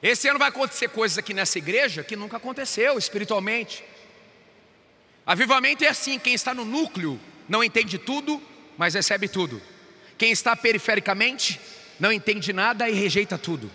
Esse 0.01 0.27
ano 0.27 0.37
vai 0.37 0.49
acontecer 0.49 0.89
coisas 0.89 1.17
aqui 1.17 1.33
nessa 1.33 1.57
igreja 1.59 2.03
que 2.03 2.17
nunca 2.17 2.35
aconteceu 2.35 2.97
espiritualmente. 2.97 3.85
Avivamento 5.25 5.85
é 5.85 5.87
assim: 5.87 6.19
quem 6.19 6.33
está 6.33 6.53
no 6.53 6.65
núcleo 6.65 7.17
não 7.47 7.63
entende 7.63 7.97
tudo, 7.97 8.41
mas 8.77 8.95
recebe 8.95 9.29
tudo. 9.29 9.61
Quem 10.17 10.31
está 10.31 10.55
perifericamente 10.55 11.59
não 11.99 12.11
entende 12.11 12.51
nada 12.53 12.89
e 12.89 12.93
rejeita 12.93 13.37
tudo. 13.37 13.69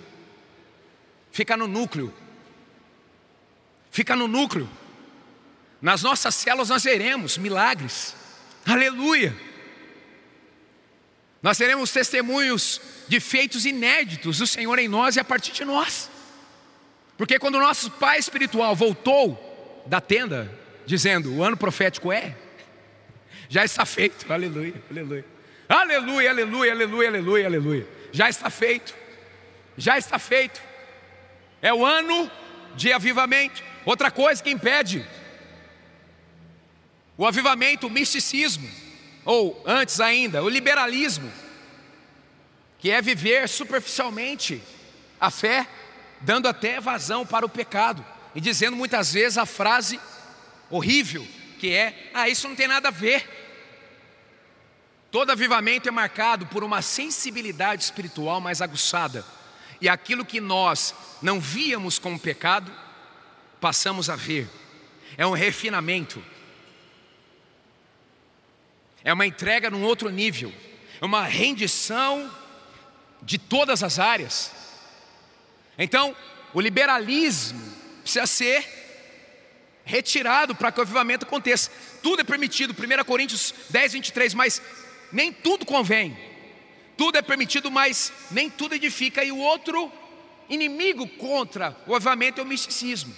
Fica 1.31 1.57
no 1.57 1.67
núcleo. 1.67 2.13
Fica 3.91 4.15
no 4.17 4.29
núcleo. 4.29 4.69
Nas 5.81 6.03
nossas 6.03 6.35
células 6.35 6.69
nós 6.69 6.85
veremos 6.85 7.39
milagres. 7.39 8.15
Aleluia. 8.67 9.35
Nós 11.43 11.57
teremos 11.57 11.93
testemunhos 11.93 12.81
de 13.07 13.21
feitos 13.21 13.65
inéditos 13.65 14.39
do 14.39 14.47
Senhor 14.47 14.79
em 14.79 14.89
nós 14.89 15.17
e 15.17 15.21
a 15.21 15.25
partir 15.25 15.53
de 15.53 15.65
nós. 15.65 16.11
Porque 17.17 17.39
quando 17.39 17.55
o 17.55 17.61
nosso 17.61 17.91
pai 17.93 18.19
espiritual 18.19 18.75
voltou 18.75 19.83
da 19.87 20.01
tenda, 20.01 20.53
dizendo: 20.85 21.33
o 21.35 21.43
ano 21.43 21.57
profético 21.57 22.13
é, 22.13 22.37
já 23.49 23.65
está 23.65 23.87
feito, 23.87 24.31
aleluia, 24.33 24.75
aleluia. 24.91 25.38
Aleluia, 25.69 26.31
aleluia, 26.31 26.73
aleluia, 26.73 27.09
aleluia, 27.09 27.47
aleluia. 27.47 27.89
Já 28.11 28.29
está 28.29 28.49
feito. 28.49 28.95
Já 29.77 29.99
está 29.99 30.19
feito. 30.19 30.61
É 31.61 31.75
o 31.75 31.85
ano 31.85 32.31
de 32.75 32.93
avivamento. 32.93 33.63
Outra 33.85 34.11
coisa 34.11 34.43
que 34.43 34.51
impede 34.51 35.05
o 37.19 37.27
avivamento, 37.27 37.89
o 37.89 37.91
misticismo, 37.91 38.69
ou 39.25 39.61
antes 39.67 40.01
ainda, 40.01 40.43
o 40.43 40.49
liberalismo, 40.49 41.31
que 42.79 42.91
é 42.91 43.03
viver 43.03 43.49
superficialmente 43.49 44.63
a 45.21 45.31
fé, 45.31 45.67
dando 46.21 46.49
até 46.49 46.81
vazão 46.81 47.27
para 47.27 47.45
o 47.45 47.49
pecado 47.49 48.07
e 48.35 48.41
dizendo 48.41 48.77
muitas 48.77 49.13
vezes 49.13 49.37
a 49.37 49.45
frase 49.45 50.01
horrível 50.71 51.27
que 51.59 51.73
é: 51.73 52.11
"Ah, 52.15 52.29
isso 52.29 52.49
não 52.49 52.55
tem 52.55 52.69
nada 52.69 52.89
a 52.89 52.93
ver". 52.93 53.38
Todo 55.11 55.31
avivamento 55.31 55.89
é 55.89 55.93
marcado 55.93 56.47
por 56.47 56.63
uma 56.63 56.83
sensibilidade 56.83 57.83
espiritual 57.83 58.41
mais 58.41 58.61
aguçada. 58.61 59.25
E 59.81 59.89
aquilo 59.89 60.25
que 60.25 60.41
nós 60.41 60.95
não 61.23 61.41
víamos 61.41 61.99
como 61.99 62.19
pecado, 62.19 62.71
passamos 63.61 64.11
a 64.11 64.17
ver. 64.17 64.49
É 65.17 65.27
um 65.27 65.33
refinamento. 65.33 66.23
É 69.03 69.13
uma 69.13 69.25
entrega 69.25 69.71
num 69.71 69.83
outro 69.83 70.11
nível. 70.11 70.53
É 71.01 71.05
uma 71.05 71.25
rendição 71.25 72.31
de 73.23 73.39
todas 73.39 73.83
as 73.83 73.99
áreas. 73.99 74.53
Então, 75.79 76.15
o 76.53 76.61
liberalismo 76.61 77.61
precisa 78.03 78.27
ser 78.27 78.79
retirado 79.85 80.55
para 80.55 80.71
que 80.71 80.81
o 80.81 80.83
avivamento 80.83 81.25
aconteça. 81.25 81.71
Tudo 82.03 82.21
é 82.21 82.25
permitido. 82.25 82.75
1 82.75 83.05
Coríntios 83.05 83.55
10, 83.71 83.95
23, 83.95 84.35
mas 84.35 84.61
nem 85.13 85.33
tudo 85.33 85.67
convém. 85.67 86.17
tudo 86.97 87.17
é 87.17 87.23
permitido, 87.23 87.71
mas 87.71 88.13
nem 88.31 88.51
tudo 88.51 88.75
edifica. 88.75 89.23
E 89.23 89.31
o 89.31 89.39
outro 89.39 89.91
inimigo 90.49 91.07
contra 91.07 91.77
o 91.87 91.95
avivamento 91.95 92.41
é 92.41 92.45
o 92.45 92.47
misticismo, 92.47 93.15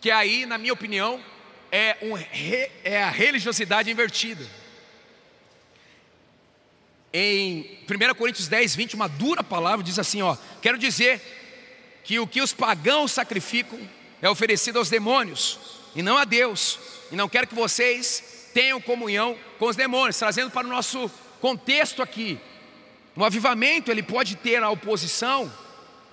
que 0.00 0.10
aí, 0.10 0.46
na 0.46 0.56
minha 0.56 0.72
opinião, 0.72 1.22
é, 1.70 1.96
um, 2.02 2.16
é 2.84 3.02
a 3.02 3.10
religiosidade 3.10 3.90
invertida. 3.90 4.48
Em 7.12 7.78
1 7.88 8.14
Coríntios 8.14 8.48
10, 8.48 8.74
20, 8.74 8.94
uma 8.94 9.08
dura 9.08 9.42
palavra 9.44 9.84
diz 9.84 9.98
assim: 9.98 10.22
ó, 10.22 10.36
quero 10.60 10.78
dizer 10.78 11.20
que 12.02 12.18
o 12.18 12.26
que 12.26 12.40
os 12.40 12.52
pagãos 12.52 13.12
sacrificam 13.12 13.78
é 14.20 14.28
oferecido 14.28 14.78
aos 14.78 14.90
demônios 14.90 15.58
e 15.94 16.02
não 16.02 16.18
a 16.18 16.24
Deus. 16.24 16.78
E 17.12 17.16
não 17.16 17.28
quero 17.28 17.46
que 17.46 17.54
vocês 17.54 18.33
tenham 18.54 18.80
comunhão 18.80 19.36
com 19.58 19.66
os 19.66 19.76
demônios, 19.76 20.16
trazendo 20.16 20.50
para 20.50 20.66
o 20.66 20.70
nosso 20.70 21.10
contexto 21.40 22.00
aqui. 22.00 22.38
Um 23.16 23.24
avivamento 23.24 23.90
ele 23.90 24.02
pode 24.02 24.36
ter 24.36 24.62
a 24.62 24.70
oposição 24.70 25.52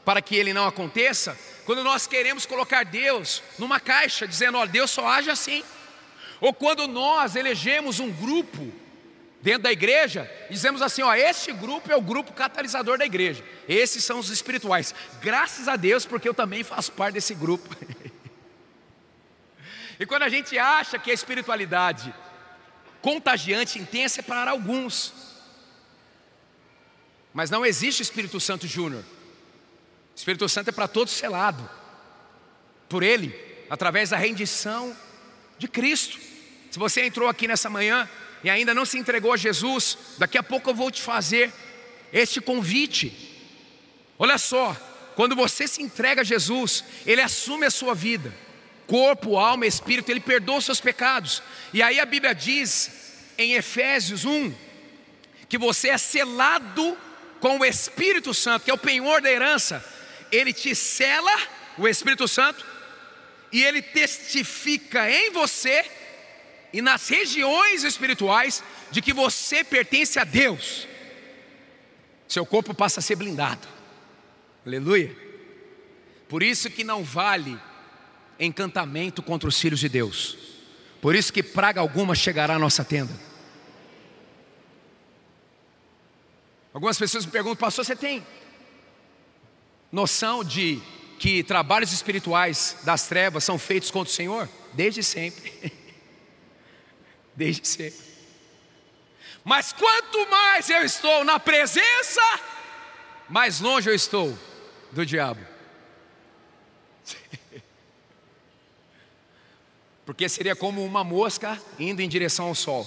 para 0.04 0.22
que 0.22 0.36
ele 0.36 0.52
não 0.52 0.66
aconteça, 0.66 1.38
quando 1.64 1.84
nós 1.84 2.08
queremos 2.08 2.46
colocar 2.46 2.84
Deus 2.84 3.44
numa 3.60 3.80
caixa, 3.80 4.28
dizendo, 4.28 4.58
olha, 4.58 4.70
Deus 4.70 4.90
só 4.90 5.08
age 5.08 5.30
assim. 5.30 5.64
Ou 6.40 6.52
quando 6.52 6.88
nós 6.88 7.36
elegemos 7.36 8.00
um 8.00 8.12
grupo 8.12 8.74
dentro 9.42 9.64
da 9.64 9.72
igreja, 9.72 10.30
dizemos 10.50 10.82
assim, 10.82 11.04
ó, 11.04 11.14
este 11.14 11.52
grupo 11.52 11.92
é 11.92 11.96
o 11.96 12.02
grupo 12.02 12.34
catalisador 12.34 12.98
da 12.98 13.06
igreja. 13.06 13.44
Esses 13.70 14.04
são 14.04 14.18
os 14.18 14.30
espirituais. 14.30 14.94
Graças 15.22 15.68
a 15.68 15.76
Deus, 15.76 16.04
porque 16.04 16.28
eu 16.28 16.34
também 16.34 16.64
faço 16.64 16.92
parte 16.92 17.14
desse 17.14 17.36
grupo. 17.36 17.70
e 20.00 20.06
quando 20.06 20.24
a 20.24 20.30
gente 20.30 20.58
acha 20.58 20.98
que 20.98 21.12
a 21.12 21.14
espiritualidade 21.14 22.14
contagiante, 23.02 23.80
intensa 23.80 24.22
é 24.22 24.24
para 24.24 24.52
alguns, 24.52 25.14
mas 27.34 27.50
não 27.50 27.66
existe 27.66 28.02
Espírito 28.02 28.40
Santo 28.40 28.68
Júnior. 28.68 29.04
Espírito 30.16 30.48
Santo 30.50 30.70
é 30.70 30.72
para 30.72 30.88
todos 30.88 31.14
selado 31.14 31.68
por 32.90 33.04
Ele, 33.04 33.34
através 33.70 34.10
da 34.10 34.18
rendição 34.18 34.96
de 35.58 35.68
Cristo. 35.68 36.20
Se 36.70 36.78
você 36.78 37.06
entrou 37.06 37.30
aqui 37.30 37.48
nessa 37.48 37.70
manhã 37.70 38.10
e 38.44 38.50
ainda 38.50 38.74
não 38.74 38.86
se 38.86 38.98
entregou 38.98 39.32
a 39.32 39.38
Jesus, 39.38 39.98
daqui 40.18 40.38
a 40.38 40.44
pouco 40.44 40.70
eu 40.70 40.76
vou 40.76 40.92
te 40.92 41.02
fazer 41.02 41.54
este 42.12 42.42
convite. 42.42 43.30
Olha 44.20 44.38
só, 44.38 44.76
quando 45.16 45.36
você 45.36 45.68
se 45.68 45.82
entrega 45.82 46.22
a 46.22 46.26
Jesus, 46.26 46.84
Ele 47.06 47.22
assume 47.22 47.66
a 47.66 47.72
sua 47.72 47.96
vida, 47.96 48.34
corpo, 48.92 49.38
alma, 49.38 49.66
espírito, 49.66 50.12
Ele 50.12 50.20
perdoa 50.20 50.58
os 50.58 50.66
seus 50.66 50.82
pecados. 50.82 51.42
E 51.74 51.82
aí 51.82 51.98
a 51.98 52.06
Bíblia 52.06 52.36
diz 52.36 52.92
em 53.38 53.54
Efésios 53.54 54.26
1 54.26 54.54
que 55.48 55.58
você 55.58 55.88
é 55.88 55.98
selado 55.98 56.98
com 57.40 57.58
o 57.58 57.64
Espírito 57.64 58.34
Santo, 58.34 58.66
que 58.66 58.72
é 58.72 58.74
o 58.74 58.78
penhor 58.78 59.22
da 59.22 59.32
herança, 59.32 59.84
ele 60.30 60.52
te 60.52 60.76
cela, 60.76 61.32
o 61.78 61.88
Espírito 61.88 62.28
Santo, 62.28 62.66
e 63.50 63.64
ele 63.64 63.82
testifica 63.82 65.10
em 65.10 65.32
você 65.32 65.86
e 66.74 66.82
nas 66.82 67.08
regiões 67.08 67.86
espirituais 67.86 68.62
de 68.92 69.02
que 69.02 69.14
você 69.14 69.64
pertence 69.64 70.20
a 70.20 70.26
Deus. 70.26 70.86
Seu 72.28 72.46
corpo 72.46 72.74
passa 72.74 73.00
a 73.00 73.04
ser 73.04 73.16
blindado. 73.16 73.68
Aleluia. 74.66 75.16
Por 76.28 76.44
isso 76.44 76.70
que 76.70 76.84
não 76.84 77.04
vale 77.04 77.58
encantamento 78.42 79.22
contra 79.22 79.48
os 79.48 79.60
filhos 79.60 79.80
de 79.80 79.88
Deus. 79.88 80.38
Por 81.00 81.16
isso 81.16 81.32
que 81.32 81.42
praga 81.44 81.80
alguma 81.80 82.16
chegará 82.16 82.56
à 82.56 82.60
nossa 82.60 82.84
tenda. 82.84 83.14
Algumas 86.74 86.98
pessoas 86.98 87.26
me 87.26 87.32
perguntam, 87.32 87.58
pastor, 87.58 87.86
você 87.86 87.96
tem 87.96 88.26
noção 89.92 90.44
de 90.44 90.82
que 91.20 91.44
trabalhos 91.44 91.92
espirituais 91.92 92.78
das 92.84 93.08
trevas 93.08 93.44
são 93.44 93.60
feitos 93.60 93.92
contra 93.92 94.12
o 94.12 94.16
Senhor? 94.16 94.50
Desde 94.74 95.04
sempre. 95.04 95.72
Desde 97.36 97.68
sempre. 97.68 98.12
Mas 99.44 99.74
quanto 99.74 100.30
mais 100.30 100.70
eu 100.70 100.84
estou 100.84 101.24
na 101.24 101.40
presença, 101.40 102.22
mais 103.28 103.60
longe 103.60 103.90
eu 103.90 103.96
estou 103.96 104.38
do 104.92 105.06
diabo. 105.06 105.46
Porque 110.12 110.28
seria 110.28 110.58
como 110.58 110.84
uma 110.84 111.06
mosca 111.06 111.58
indo 111.80 112.02
em 112.02 112.10
direção 112.10 112.48
ao 112.48 112.54
sol. 112.54 112.86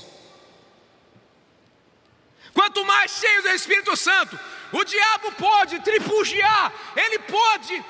Quanto 2.53 2.85
mais 2.85 3.13
cheio 3.13 3.41
do 3.41 3.49
Espírito 3.49 3.97
Santo, 3.97 4.39
o 4.71 4.85
diabo 4.85 5.33
pode 5.33 5.81
tripugiar, 5.81 6.71
ele 6.95 7.19
pode 7.21 7.83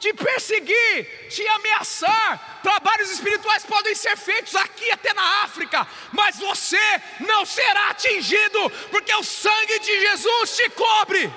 te 0.00 0.12
perseguir, 0.12 1.28
te 1.30 1.46
ameaçar. 1.46 2.58
Trabalhos 2.60 3.12
espirituais 3.12 3.64
podem 3.64 3.94
ser 3.94 4.16
feitos 4.16 4.56
aqui 4.56 4.90
até 4.90 5.14
na 5.14 5.44
África, 5.44 5.86
mas 6.10 6.36
você 6.36 7.00
não 7.20 7.46
será 7.46 7.90
atingido, 7.90 8.70
porque 8.90 9.14
o 9.14 9.22
sangue 9.22 9.78
de 9.78 10.00
Jesus 10.00 10.56
te 10.56 10.68
cobre. 10.70 11.32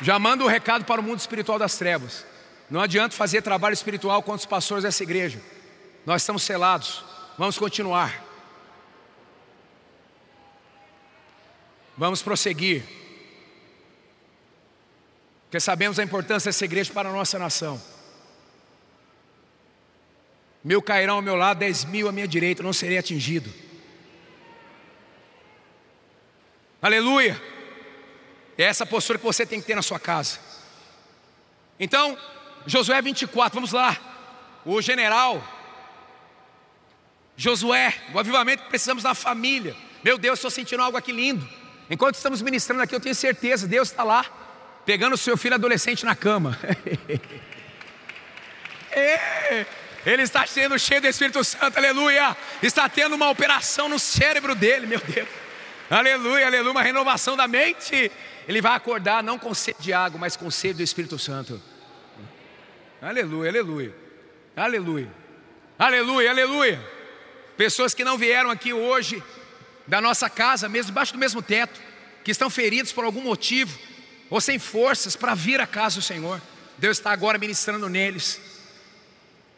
Já 0.00 0.18
manda 0.18 0.42
um 0.44 0.46
recado 0.46 0.84
para 0.84 1.00
o 1.00 1.04
mundo 1.04 1.18
espiritual 1.18 1.58
das 1.58 1.76
trevas. 1.76 2.24
Não 2.70 2.80
adianta 2.80 3.14
fazer 3.14 3.42
trabalho 3.42 3.74
espiritual 3.74 4.22
contra 4.22 4.40
os 4.40 4.46
pastores 4.46 4.84
dessa 4.84 5.02
igreja. 5.02 5.40
Nós 6.06 6.22
estamos 6.22 6.42
selados. 6.42 7.04
Vamos 7.36 7.58
continuar. 7.58 8.24
Vamos 11.96 12.22
prosseguir. 12.22 12.82
Porque 15.44 15.60
sabemos 15.60 15.98
a 15.98 16.04
importância 16.04 16.48
dessa 16.48 16.64
igreja 16.64 16.92
para 16.92 17.08
a 17.08 17.12
nossa 17.12 17.38
nação. 17.38 17.80
Mil 20.62 20.80
cairão 20.80 21.16
ao 21.16 21.22
meu 21.22 21.34
lado, 21.34 21.58
dez 21.58 21.84
mil 21.84 22.08
à 22.08 22.12
minha 22.12 22.28
direita, 22.28 22.62
não 22.62 22.72
serei 22.72 22.98
atingido. 22.98 23.52
Aleluia! 26.80 27.59
É 28.60 28.64
essa 28.64 28.84
postura 28.84 29.18
que 29.18 29.24
você 29.24 29.46
tem 29.46 29.58
que 29.58 29.66
ter 29.66 29.74
na 29.74 29.80
sua 29.80 29.98
casa. 29.98 30.38
Então, 31.78 32.14
Josué 32.66 33.00
24, 33.00 33.54
vamos 33.54 33.72
lá. 33.72 33.96
O 34.66 34.82
general 34.82 35.42
Josué, 37.34 37.94
o 38.12 38.18
avivamento 38.18 38.64
que 38.64 38.68
precisamos 38.68 39.02
da 39.02 39.14
família. 39.14 39.74
Meu 40.04 40.18
Deus, 40.18 40.38
estou 40.38 40.50
sentindo 40.50 40.82
algo 40.82 40.98
aqui 40.98 41.10
lindo. 41.10 41.48
Enquanto 41.88 42.16
estamos 42.16 42.42
ministrando 42.42 42.82
aqui, 42.82 42.94
eu 42.94 43.00
tenho 43.00 43.14
certeza, 43.14 43.66
Deus 43.66 43.88
está 43.88 44.04
lá, 44.04 44.26
pegando 44.84 45.14
o 45.14 45.18
seu 45.18 45.38
filho 45.38 45.54
adolescente 45.54 46.04
na 46.04 46.14
cama. 46.14 46.58
é, 48.92 49.64
ele 50.04 50.20
está 50.20 50.46
sendo 50.46 50.78
cheio 50.78 51.00
do 51.00 51.06
Espírito 51.06 51.42
Santo, 51.42 51.78
aleluia. 51.78 52.36
Está 52.62 52.90
tendo 52.90 53.16
uma 53.16 53.30
operação 53.30 53.88
no 53.88 53.98
cérebro 53.98 54.54
dele, 54.54 54.86
meu 54.86 55.00
Deus. 55.00 55.28
Aleluia, 55.88 56.46
aleluia, 56.46 56.70
uma 56.70 56.82
renovação 56.82 57.38
da 57.38 57.48
mente. 57.48 58.12
Ele 58.50 58.60
vai 58.60 58.74
acordar 58.74 59.22
não 59.22 59.38
com 59.38 59.54
sede 59.54 59.78
de 59.78 59.92
água, 59.92 60.18
mas 60.18 60.34
com 60.34 60.50
sede 60.50 60.74
do 60.78 60.82
Espírito 60.82 61.16
Santo. 61.16 61.62
Aleluia, 63.00 63.48
aleluia. 63.48 63.94
Aleluia. 64.56 65.08
Aleluia, 65.78 66.30
aleluia. 66.30 66.90
Pessoas 67.56 67.94
que 67.94 68.02
não 68.02 68.18
vieram 68.18 68.50
aqui 68.50 68.72
hoje 68.72 69.22
da 69.86 70.00
nossa 70.00 70.28
casa, 70.28 70.68
mesmo 70.68 70.86
debaixo 70.86 71.12
do 71.12 71.18
mesmo 71.20 71.40
teto, 71.40 71.80
que 72.24 72.32
estão 72.32 72.50
feridos 72.50 72.90
por 72.90 73.04
algum 73.04 73.22
motivo 73.22 73.78
ou 74.28 74.40
sem 74.40 74.58
forças 74.58 75.14
para 75.14 75.32
vir 75.32 75.60
à 75.60 75.66
casa 75.66 76.00
do 76.00 76.02
Senhor. 76.02 76.42
Deus 76.76 76.98
está 76.98 77.12
agora 77.12 77.38
ministrando 77.38 77.88
neles. 77.88 78.40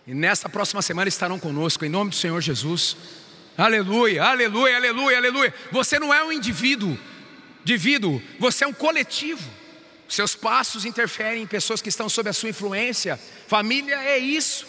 E 0.06 0.12
nesta 0.12 0.50
próxima 0.50 0.82
semana 0.82 1.08
estarão 1.08 1.38
conosco, 1.38 1.82
em 1.82 1.88
nome 1.88 2.10
do 2.10 2.16
Senhor 2.16 2.42
Jesus. 2.42 2.98
Aleluia, 3.56 4.22
aleluia, 4.22 4.76
aleluia, 4.76 5.16
aleluia. 5.16 5.54
Você 5.70 5.98
não 5.98 6.12
é 6.12 6.22
um 6.22 6.30
indivíduo, 6.30 6.98
indivíduo, 7.62 8.20
você 8.38 8.64
é 8.64 8.66
um 8.66 8.72
coletivo. 8.72 9.48
Seus 10.08 10.34
passos 10.34 10.84
interferem 10.84 11.42
em 11.42 11.46
pessoas 11.46 11.80
que 11.80 11.88
estão 11.88 12.06
sob 12.08 12.28
a 12.28 12.34
sua 12.34 12.50
influência. 12.50 13.18
Família 13.46 13.96
é 13.96 14.18
isso. 14.18 14.66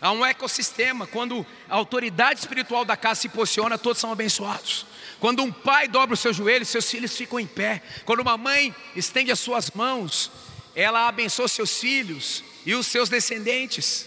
Há 0.00 0.12
um 0.12 0.22
ecossistema. 0.22 1.06
Quando 1.06 1.46
a 1.66 1.76
autoridade 1.76 2.40
espiritual 2.40 2.84
da 2.84 2.94
casa 2.96 3.22
se 3.22 3.28
posiciona, 3.30 3.78
todos 3.78 3.98
são 3.98 4.12
abençoados. 4.12 4.84
Quando 5.18 5.42
um 5.42 5.50
pai 5.50 5.88
dobra 5.88 6.12
os 6.12 6.20
seus 6.20 6.36
joelhos, 6.36 6.68
seus 6.68 6.90
filhos 6.90 7.16
ficam 7.16 7.40
em 7.40 7.46
pé. 7.46 7.80
Quando 8.04 8.20
uma 8.20 8.36
mãe 8.36 8.74
estende 8.94 9.30
as 9.30 9.38
suas 9.38 9.70
mãos, 9.70 10.30
ela 10.74 11.08
abençoa 11.08 11.48
seus 11.48 11.78
filhos 11.78 12.44
e 12.66 12.74
os 12.74 12.86
seus 12.86 13.08
descendentes. 13.08 14.06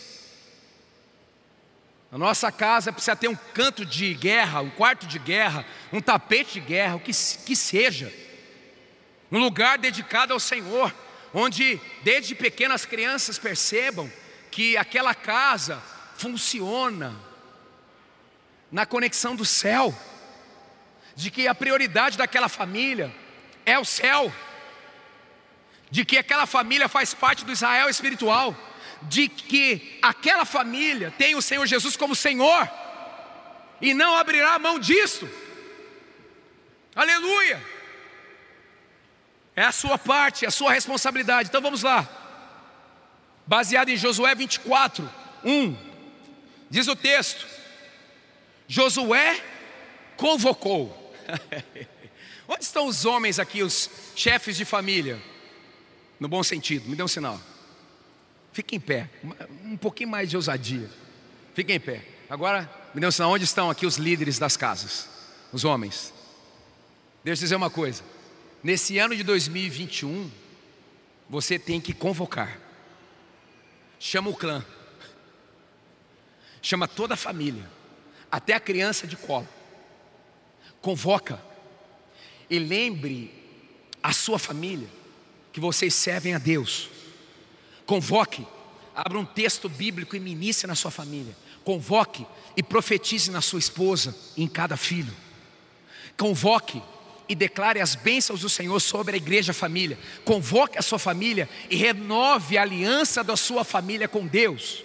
A 2.11 2.17
nossa 2.17 2.51
casa 2.51 2.93
precisa 2.93 3.15
ter 3.15 3.27
um 3.27 3.35
canto 3.35 3.85
de 3.85 4.13
guerra, 4.13 4.61
um 4.61 4.69
quarto 4.69 5.07
de 5.07 5.17
guerra, 5.17 5.65
um 5.91 5.99
tapete 5.99 6.53
de 6.53 6.59
guerra, 6.59 6.95
o 6.95 6.99
que, 6.99 7.11
que 7.11 7.55
seja 7.55 8.24
um 9.31 9.39
lugar 9.39 9.77
dedicado 9.77 10.33
ao 10.33 10.39
Senhor, 10.39 10.93
onde 11.33 11.79
desde 12.03 12.35
pequenas 12.35 12.85
crianças 12.85 13.37
percebam 13.37 14.11
que 14.51 14.77
aquela 14.77 15.13
casa 15.13 15.81
funciona 16.17 17.15
na 18.71 18.85
conexão 18.85 19.35
do 19.35 19.45
céu, 19.45 19.93
de 21.15 21.29
que 21.31 21.47
a 21.47 21.55
prioridade 21.55 22.17
daquela 22.17 22.49
família 22.49 23.13
é 23.65 23.77
o 23.77 23.85
céu, 23.85 24.33
de 25.89 26.05
que 26.05 26.17
aquela 26.17 26.45
família 26.45 26.87
faz 26.87 27.13
parte 27.13 27.45
do 27.45 27.51
Israel 27.51 27.89
espiritual, 27.89 28.55
de 29.03 29.27
que 29.27 29.99
aquela 30.01 30.45
família 30.45 31.13
tem 31.17 31.35
o 31.35 31.41
Senhor 31.41 31.65
Jesus 31.65 31.95
como 31.95 32.15
Senhor 32.15 32.69
e 33.81 33.93
não 33.93 34.15
abrirá 34.15 34.57
mão 34.57 34.79
disso. 34.79 35.29
Aleluia! 36.95 37.74
É 39.55 39.63
a 39.63 39.71
sua 39.71 39.97
parte, 39.97 40.45
é 40.45 40.47
a 40.47 40.51
sua 40.51 40.73
responsabilidade. 40.73 41.49
Então 41.49 41.61
vamos 41.61 41.81
lá. 41.81 42.07
Baseado 43.47 43.89
em 43.89 43.97
Josué 43.97 44.35
24, 44.35 45.09
1. 45.43 45.75
Diz 46.69 46.87
o 46.87 46.95
texto: 46.95 47.47
Josué 48.67 49.41
convocou. 50.17 51.13
Onde 52.47 52.63
estão 52.63 52.87
os 52.87 53.05
homens 53.05 53.39
aqui, 53.39 53.63
os 53.63 53.89
chefes 54.15 54.55
de 54.55 54.65
família? 54.65 55.19
No 56.19 56.27
bom 56.27 56.43
sentido, 56.43 56.87
me 56.89 56.95
dê 56.95 57.03
um 57.03 57.07
sinal. 57.07 57.39
Fique 58.53 58.75
em 58.75 58.79
pé, 58.79 59.09
um 59.63 59.75
pouquinho 59.75 60.09
mais 60.09 60.29
de 60.29 60.35
ousadia. 60.35 60.89
Fique 61.53 61.73
em 61.73 61.79
pé. 61.79 62.01
Agora, 62.29 62.69
me 62.93 63.01
dê 63.01 63.07
um 63.07 63.11
sinal, 63.11 63.31
onde 63.31 63.43
estão 63.43 63.69
aqui 63.69 63.85
os 63.85 63.97
líderes 63.97 64.39
das 64.39 64.55
casas? 64.55 65.09
Os 65.51 65.63
homens. 65.65 66.13
Deixa 67.23 67.41
eu 67.41 67.45
dizer 67.45 67.55
uma 67.55 67.69
coisa. 67.69 68.03
Nesse 68.65 68.97
ano 68.97 69.15
de 69.15 69.21
2021, 69.21 70.27
você 71.29 71.59
tem 71.59 71.79
que 71.79 71.93
convocar. 71.93 72.59
Chama 73.99 74.31
o 74.31 74.35
clã. 74.35 74.65
Chama 76.63 76.87
toda 76.87 77.13
a 77.13 77.17
família, 77.17 77.69
até 78.31 78.53
a 78.53 78.59
criança 78.59 79.05
de 79.05 79.15
colo. 79.15 79.47
Convoca 80.81 81.39
e 82.49 82.57
lembre 82.57 83.31
a 84.01 84.11
sua 84.11 84.39
família 84.39 84.89
que 85.53 85.59
vocês 85.59 85.93
servem 85.93 86.33
a 86.33 86.39
Deus. 86.39 86.89
Convoque, 87.85 88.47
abra 88.95 89.19
um 89.19 89.25
texto 89.25 89.69
bíblico 89.69 90.15
e 90.15 90.19
ministre 90.19 90.65
na 90.65 90.73
sua 90.73 90.89
família. 90.89 91.37
Convoque 91.63 92.25
e 92.57 92.63
profetize 92.63 93.29
na 93.29 93.41
sua 93.41 93.59
esposa 93.59 94.17
e 94.35 94.41
em 94.41 94.47
cada 94.47 94.75
filho. 94.75 95.13
Convoque 96.17 96.81
e 97.27 97.35
declare 97.35 97.81
as 97.81 97.95
bênçãos 97.95 98.41
do 98.41 98.49
Senhor 98.49 98.79
sobre 98.79 99.15
a 99.15 99.17
igreja 99.17 99.53
família. 99.53 99.97
Convoque 100.23 100.77
a 100.77 100.81
sua 100.81 100.99
família 100.99 101.49
e 101.69 101.75
renove 101.75 102.57
a 102.57 102.61
aliança 102.61 103.23
da 103.23 103.35
sua 103.35 103.63
família 103.63 104.07
com 104.07 104.25
Deus. 104.27 104.83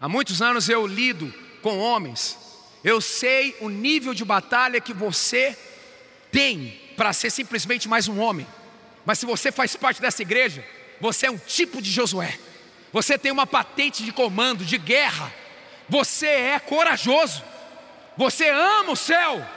Há 0.00 0.08
muitos 0.08 0.42
anos 0.42 0.68
eu 0.68 0.86
lido 0.86 1.32
com 1.62 1.78
homens. 1.78 2.38
Eu 2.84 3.00
sei 3.00 3.56
o 3.60 3.68
nível 3.68 4.12
de 4.12 4.24
batalha 4.24 4.80
que 4.80 4.92
você 4.92 5.56
tem 6.30 6.80
para 6.96 7.12
ser 7.12 7.30
simplesmente 7.30 7.88
mais 7.88 8.08
um 8.08 8.20
homem. 8.20 8.46
Mas 9.04 9.18
se 9.18 9.26
você 9.26 9.50
faz 9.50 9.74
parte 9.74 10.00
dessa 10.00 10.22
igreja, 10.22 10.64
você 11.00 11.26
é 11.26 11.30
um 11.30 11.38
tipo 11.38 11.80
de 11.80 11.90
Josué. 11.90 12.38
Você 12.92 13.18
tem 13.18 13.32
uma 13.32 13.46
patente 13.46 14.04
de 14.04 14.12
comando, 14.12 14.64
de 14.64 14.78
guerra. 14.78 15.32
Você 15.88 16.26
é 16.26 16.58
corajoso. 16.58 17.42
Você 18.16 18.48
ama 18.48 18.92
o 18.92 18.96
céu. 18.96 19.55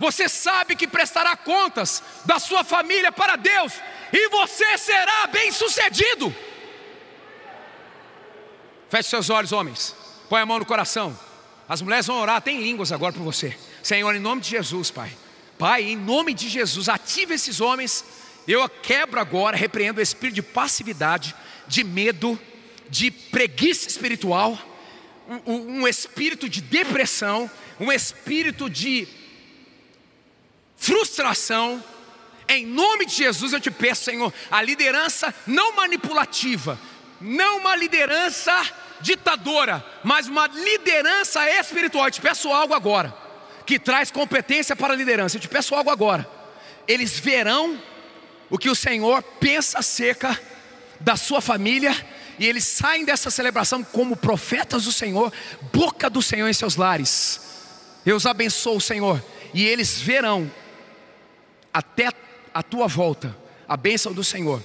Você 0.00 0.30
sabe 0.30 0.74
que 0.74 0.88
prestará 0.88 1.36
contas 1.36 2.02
da 2.24 2.38
sua 2.38 2.64
família 2.64 3.12
para 3.12 3.36
Deus. 3.36 3.74
E 4.10 4.30
você 4.30 4.78
será 4.78 5.26
bem 5.26 5.52
sucedido. 5.52 6.34
Feche 8.88 9.10
seus 9.10 9.28
olhos, 9.28 9.52
homens. 9.52 9.94
Põe 10.30 10.40
a 10.40 10.46
mão 10.46 10.58
no 10.58 10.64
coração. 10.64 11.16
As 11.68 11.82
mulheres 11.82 12.06
vão 12.06 12.18
orar, 12.18 12.40
tem 12.40 12.62
línguas 12.62 12.90
agora 12.90 13.12
para 13.12 13.22
você. 13.22 13.54
Senhor, 13.82 14.12
em 14.16 14.18
nome 14.18 14.40
de 14.40 14.48
Jesus, 14.48 14.90
Pai. 14.90 15.12
Pai, 15.58 15.82
em 15.82 15.96
nome 15.96 16.32
de 16.32 16.48
Jesus, 16.48 16.88
ative 16.88 17.34
esses 17.34 17.60
homens. 17.60 18.02
Eu 18.48 18.66
quebro 18.70 19.20
agora, 19.20 19.54
repreendo 19.54 20.00
o 20.00 20.02
espírito 20.02 20.36
de 20.36 20.42
passividade, 20.42 21.34
de 21.68 21.84
medo, 21.84 22.40
de 22.88 23.10
preguiça 23.10 23.86
espiritual, 23.86 24.58
um, 25.46 25.82
um 25.82 25.86
espírito 25.86 26.48
de 26.48 26.62
depressão, 26.62 27.48
um 27.78 27.92
espírito 27.92 28.68
de 28.68 29.06
frustração. 30.80 31.84
Em 32.48 32.66
nome 32.66 33.06
de 33.06 33.14
Jesus 33.14 33.52
eu 33.52 33.60
te 33.60 33.70
peço, 33.70 34.04
Senhor, 34.04 34.32
a 34.50 34.60
liderança 34.60 35.32
não 35.46 35.76
manipulativa, 35.76 36.76
não 37.20 37.58
uma 37.58 37.76
liderança 37.76 38.52
ditadora, 39.00 39.84
mas 40.02 40.26
uma 40.26 40.48
liderança 40.48 41.48
espiritual. 41.48 42.06
Eu 42.06 42.10
te 42.10 42.20
peço 42.20 42.48
algo 42.48 42.74
agora, 42.74 43.14
que 43.64 43.78
traz 43.78 44.10
competência 44.10 44.74
para 44.74 44.94
a 44.94 44.96
liderança. 44.96 45.36
Eu 45.36 45.40
te 45.40 45.48
peço 45.48 45.74
algo 45.74 45.90
agora. 45.90 46.28
Eles 46.88 47.20
verão 47.20 47.80
o 48.48 48.58
que 48.58 48.68
o 48.68 48.74
Senhor 48.74 49.22
pensa 49.22 49.78
acerca 49.78 50.40
da 50.98 51.16
sua 51.16 51.40
família 51.40 51.94
e 52.38 52.46
eles 52.46 52.64
saem 52.64 53.04
dessa 53.04 53.30
celebração 53.30 53.84
como 53.84 54.16
profetas 54.16 54.84
do 54.84 54.92
Senhor, 54.92 55.32
boca 55.72 56.08
do 56.08 56.22
Senhor 56.22 56.48
em 56.48 56.54
seus 56.54 56.74
lares. 56.74 57.40
Eu 58.04 58.16
os 58.16 58.24
abençoo, 58.24 58.80
Senhor, 58.80 59.22
e 59.52 59.64
eles 59.64 60.00
verão 60.00 60.50
até 61.72 62.10
a 62.52 62.62
tua 62.62 62.86
volta 62.86 63.36
a 63.68 63.76
bênção 63.76 64.12
do 64.12 64.24
Senhor 64.24 64.60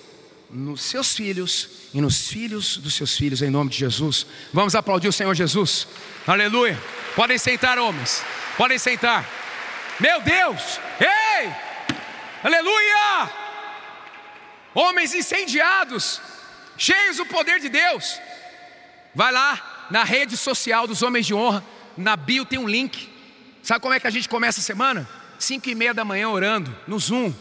nos 0.50 0.82
seus 0.82 1.16
filhos 1.16 1.70
e 1.94 2.02
nos 2.02 2.28
filhos 2.28 2.78
dos 2.78 2.96
seus 2.96 3.16
filhos, 3.16 3.42
em 3.44 3.52
nome 3.52 3.70
de 3.70 3.78
Jesus. 3.78 4.26
Vamos 4.52 4.74
aplaudir 4.74 5.08
o 5.08 5.14
Senhor 5.14 5.34
Jesus. 5.36 5.88
Aleluia. 6.26 6.82
Podem 7.16 7.38
sentar, 7.38 7.78
homens. 7.78 8.24
Podem 8.58 8.80
sentar. 8.80 9.24
Meu 10.00 10.22
Deus! 10.22 10.80
Ei! 11.00 11.54
Aleluia! 12.44 13.32
Homens 14.74 15.14
incendiados, 15.14 16.20
cheios 16.78 17.18
do 17.18 17.26
poder 17.28 17.60
de 17.60 17.70
Deus. 17.70 18.20
Vai 19.14 19.32
lá 19.32 19.88
na 19.92 20.04
rede 20.04 20.36
social 20.36 20.88
dos 20.88 21.02
homens 21.02 21.28
de 21.28 21.34
honra, 21.34 21.64
na 21.96 22.16
bio 22.16 22.44
tem 22.44 22.60
um 22.60 22.68
link. 22.68 23.08
Sabe 23.62 23.82
como 23.82 23.94
é 23.94 24.00
que 24.00 24.08
a 24.08 24.12
gente 24.12 24.28
começa 24.28 24.60
a 24.60 24.64
semana? 24.64 25.08
Cinco 25.40 25.70
e 25.70 25.76
meia 25.76 25.94
da 25.94 26.06
manhã 26.06 26.30
orando 26.30 26.76
no 26.88 26.98
Zoom. 27.00 27.34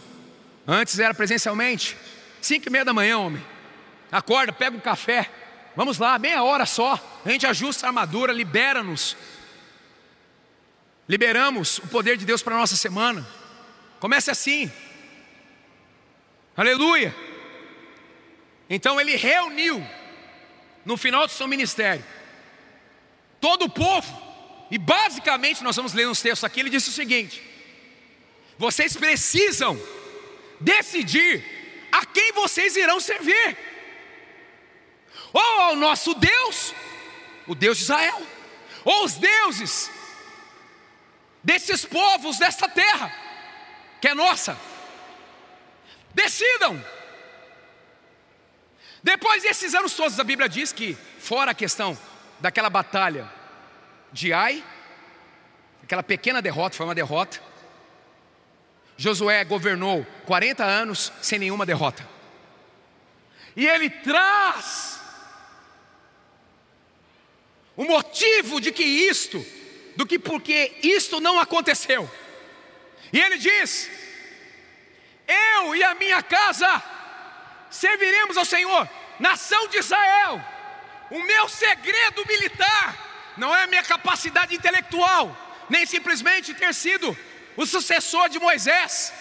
Antes 0.67 0.99
era 0.99 1.15
presencialmente. 1.15 1.97
Cinco 2.41 2.69
e 2.69 2.71
meia 2.71 2.85
da 2.85 2.93
manhã, 2.93 3.19
homem. 3.19 3.45
Acorda, 4.11 4.53
pega 4.53 4.77
um 4.77 4.81
café. 4.81 5.31
Vamos 5.77 5.99
lá, 5.99 6.19
meia 6.19 6.43
hora 6.43 6.67
só. 6.67 6.99
A 7.25 7.31
gente 7.31 7.47
ajusta 7.47 7.87
a 7.87 7.89
armadura, 7.89 8.33
libera-nos. 8.33 9.17
Liberamos 11.09 11.79
o 11.79 11.89
poder 11.89 12.17
de 12.17 12.25
Deus 12.25 12.43
para 12.43 12.55
a 12.55 12.59
nossa 12.59 12.77
semana. 12.77 13.27
Comece 14.01 14.31
assim. 14.31 14.71
Aleluia. 16.57 17.15
Então 18.71 19.01
ele 19.01 19.17
reuniu 19.17 19.85
no 20.85 20.97
final 20.97 21.27
do 21.27 21.33
seu 21.33 21.49
ministério 21.49 22.05
todo 23.41 23.67
o 23.67 23.71
povo. 23.71 24.23
E 24.71 24.79
basicamente 24.79 25.63
nós 25.63 25.77
vamos 25.77 25.93
ler 25.93 26.07
nos 26.07 26.23
textos 26.23 26.45
aqui, 26.45 26.61
ele 26.61 26.71
disse 26.71 26.89
o 26.89 26.93
seguinte: 26.93 27.43
Vocês 28.59 28.97
precisam 28.97 29.81
decidir 30.61 31.45
a 31.91 32.05
quem 32.07 32.33
vocês 32.33 32.77
irão 32.77 33.01
servir? 33.01 33.57
Ou 35.33 35.61
ao 35.61 35.77
nosso 35.77 36.15
Deus, 36.15 36.75
o 37.47 37.55
Deus 37.55 37.79
de 37.79 37.85
Israel, 37.85 38.23
ou 38.85 39.05
os 39.05 39.15
deuses 39.15 39.91
desses 41.43 41.85
povos 41.85 42.39
desta 42.39 42.69
terra, 42.69 43.13
que 44.01 44.09
é 44.09 44.15
nossa. 44.15 44.59
Decidam. 46.15 46.83
Depois 49.03 49.43
desses 49.43 49.75
anos 49.75 49.95
todos, 49.95 50.19
a 50.19 50.25
Bíblia 50.25 50.49
diz 50.49 50.73
que, 50.73 50.97
fora 51.19 51.51
a 51.51 51.55
questão 51.55 51.99
daquela 52.41 52.71
batalha 52.71 53.31
de 54.13 54.33
Ai, 54.33 54.65
aquela 55.83 56.03
pequena 56.03 56.41
derrota, 56.41 56.77
foi 56.77 56.87
uma 56.87 56.95
derrota, 56.95 57.43
Josué 58.97 59.45
governou 59.45 60.07
40 60.27 60.65
anos 60.65 61.13
sem 61.21 61.39
nenhuma 61.39 61.67
derrota. 61.67 62.09
E 63.57 63.67
ele 63.67 63.91
traz 63.91 65.01
o 67.77 67.85
motivo 67.85 68.61
de 68.61 68.71
que 68.73 68.85
isto, 68.85 69.45
do 69.97 70.07
que 70.07 70.19
porque 70.19 70.77
isto 70.83 71.21
não 71.21 71.39
aconteceu. 71.41 72.11
E 73.13 73.21
ele 73.21 73.39
diz: 73.39 73.91
Eu 75.27 75.75
e 75.75 75.83
a 75.83 75.95
minha 75.95 76.23
casa 76.23 76.83
serviremos 77.71 78.37
ao 78.37 78.45
Senhor, 78.45 78.89
nação 79.19 79.69
de 79.69 79.79
Israel. 79.79 80.41
O 81.11 81.21
meu 81.23 81.49
segredo 81.49 82.25
militar 82.27 83.33
não 83.37 83.55
é 83.55 83.65
a 83.65 83.67
minha 83.67 83.83
capacidade 83.83 84.55
intelectual, 84.55 85.37
nem 85.69 85.85
simplesmente 85.85 86.55
ter 86.55 86.73
sido 86.73 87.17
o 87.57 87.67
sucessor 87.67 88.29
de 88.29 88.39
Moisés, 88.39 89.13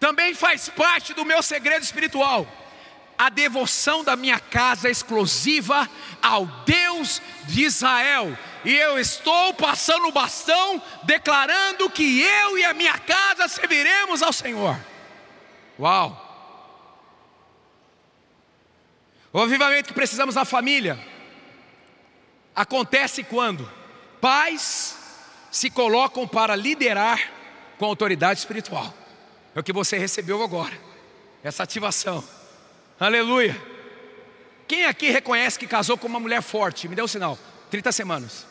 também 0.00 0.34
faz 0.34 0.68
parte 0.68 1.14
do 1.14 1.24
meu 1.24 1.42
segredo 1.42 1.82
espiritual. 1.82 2.46
a 3.16 3.28
devoção 3.28 4.02
da 4.02 4.16
minha 4.16 4.40
casa 4.40 4.90
exclusiva 4.90 5.88
ao 6.20 6.46
Deus 6.66 7.22
de 7.44 7.62
Israel. 7.62 8.36
E 8.64 8.74
eu 8.74 8.98
estou 8.98 9.54
passando 9.54 10.08
o 10.08 10.12
bastão, 10.12 10.82
declarando 11.04 11.90
que 11.90 12.22
eu 12.22 12.58
e 12.58 12.64
a 12.64 12.74
minha 12.74 12.98
casa 12.98 13.46
serviremos 13.48 14.22
ao 14.22 14.32
Senhor. 14.32 14.78
Uau! 15.78 16.22
O 19.32 19.40
avivamento 19.40 19.88
que 19.88 19.94
precisamos 19.94 20.34
na 20.34 20.44
família 20.44 20.98
acontece 22.54 23.24
quando 23.24 23.70
pais 24.20 24.96
se 25.54 25.70
colocam 25.70 26.26
para 26.26 26.56
liderar 26.56 27.30
com 27.78 27.84
autoridade 27.84 28.40
espiritual. 28.40 28.92
É 29.54 29.60
o 29.60 29.62
que 29.62 29.72
você 29.72 29.96
recebeu 29.96 30.42
agora, 30.42 30.76
essa 31.44 31.62
ativação. 31.62 32.24
Aleluia. 32.98 33.56
Quem 34.66 34.84
aqui 34.86 35.10
reconhece 35.10 35.56
que 35.56 35.68
casou 35.68 35.96
com 35.96 36.08
uma 36.08 36.18
mulher 36.18 36.42
forte? 36.42 36.88
Me 36.88 36.96
dê 36.96 37.02
um 37.02 37.06
sinal. 37.06 37.38
30 37.70 37.92
semanas. 37.92 38.48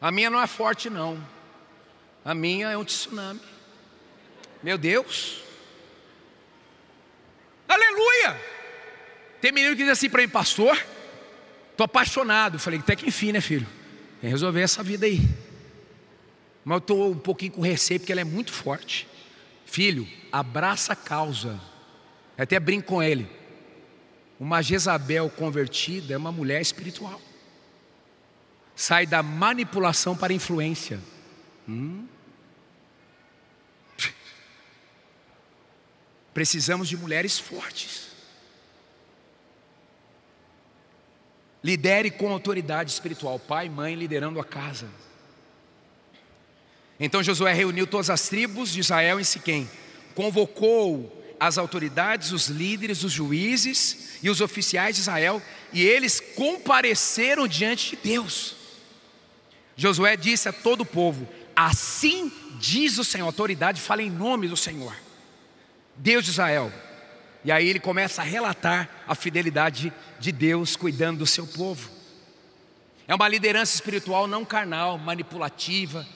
A 0.00 0.10
minha 0.10 0.30
não 0.30 0.40
é 0.40 0.46
forte, 0.46 0.88
não. 0.88 1.22
A 2.24 2.34
minha 2.34 2.70
é 2.70 2.78
um 2.78 2.84
tsunami. 2.84 3.42
Meu 4.62 4.78
Deus. 4.78 5.42
Aleluia. 7.68 8.40
Tem 9.42 9.52
menino 9.52 9.76
que 9.76 9.82
diz 9.82 9.92
assim 9.92 10.08
para 10.08 10.22
mim, 10.22 10.30
pastor, 10.30 10.82
estou 11.72 11.84
apaixonado. 11.84 12.58
Falei, 12.58 12.78
até 12.78 12.96
que 12.96 13.06
enfim, 13.06 13.32
né, 13.32 13.42
filho? 13.42 13.66
Tem 14.20 14.22
que 14.22 14.26
resolver 14.28 14.60
essa 14.60 14.82
vida 14.82 15.06
aí. 15.06 15.20
Mas 16.64 16.76
eu 16.76 16.78
estou 16.78 17.10
um 17.12 17.18
pouquinho 17.18 17.52
com 17.52 17.60
receio, 17.60 18.00
porque 18.00 18.12
ela 18.12 18.20
é 18.20 18.24
muito 18.24 18.52
forte. 18.52 19.08
Filho, 19.64 20.08
abraça 20.32 20.92
a 20.92 20.96
causa. 20.96 21.60
Eu 22.36 22.42
até 22.42 22.58
brinco 22.58 22.88
com 22.88 23.02
ele. 23.02 23.28
Uma 24.40 24.62
Jezabel 24.62 25.28
convertida 25.30 26.14
é 26.14 26.16
uma 26.16 26.32
mulher 26.32 26.60
espiritual. 26.60 27.20
Sai 28.74 29.06
da 29.06 29.22
manipulação 29.22 30.16
para 30.16 30.32
influência. 30.32 31.00
Hum? 31.68 32.06
Precisamos 36.32 36.88
de 36.88 36.96
mulheres 36.96 37.38
fortes. 37.38 38.07
Lidere 41.62 42.10
com 42.10 42.30
autoridade 42.30 42.90
espiritual, 42.90 43.38
pai, 43.38 43.68
mãe 43.68 43.94
liderando 43.94 44.40
a 44.40 44.44
casa. 44.44 44.88
Então 47.00 47.22
Josué 47.22 47.52
reuniu 47.52 47.86
todas 47.86 48.10
as 48.10 48.28
tribos 48.28 48.72
de 48.72 48.80
Israel 48.80 49.20
em 49.20 49.24
Siquém, 49.24 49.68
convocou 50.14 51.14
as 51.38 51.56
autoridades, 51.56 52.32
os 52.32 52.48
líderes, 52.48 53.04
os 53.04 53.12
juízes 53.12 54.18
e 54.22 54.28
os 54.28 54.40
oficiais 54.40 54.96
de 54.96 55.02
Israel, 55.02 55.40
e 55.72 55.84
eles 55.84 56.20
compareceram 56.20 57.46
diante 57.46 57.90
de 57.90 58.02
Deus. 58.02 58.56
Josué 59.76 60.16
disse 60.16 60.48
a 60.48 60.52
todo 60.52 60.80
o 60.80 60.86
povo: 60.86 61.28
Assim 61.54 62.32
diz 62.58 62.98
o 62.98 63.04
Senhor, 63.04 63.26
autoridade 63.26 63.80
fala 63.80 64.02
em 64.02 64.10
nome 64.10 64.48
do 64.48 64.56
Senhor, 64.56 64.94
Deus 65.96 66.24
de 66.24 66.30
Israel. 66.30 66.72
E 67.44 67.52
aí 67.52 67.68
ele 67.68 67.78
começa 67.78 68.20
a 68.22 68.24
relatar 68.24 68.90
a 69.08 69.14
fidelidade 69.14 69.92
de 70.20 70.30
Deus 70.30 70.76
cuidando 70.76 71.20
do 71.20 71.26
seu 71.26 71.46
povo. 71.46 71.90
É 73.08 73.14
uma 73.14 73.26
liderança 73.26 73.74
espiritual 73.74 74.26
não 74.26 74.44
carnal, 74.44 74.98
manipulativa, 74.98 76.06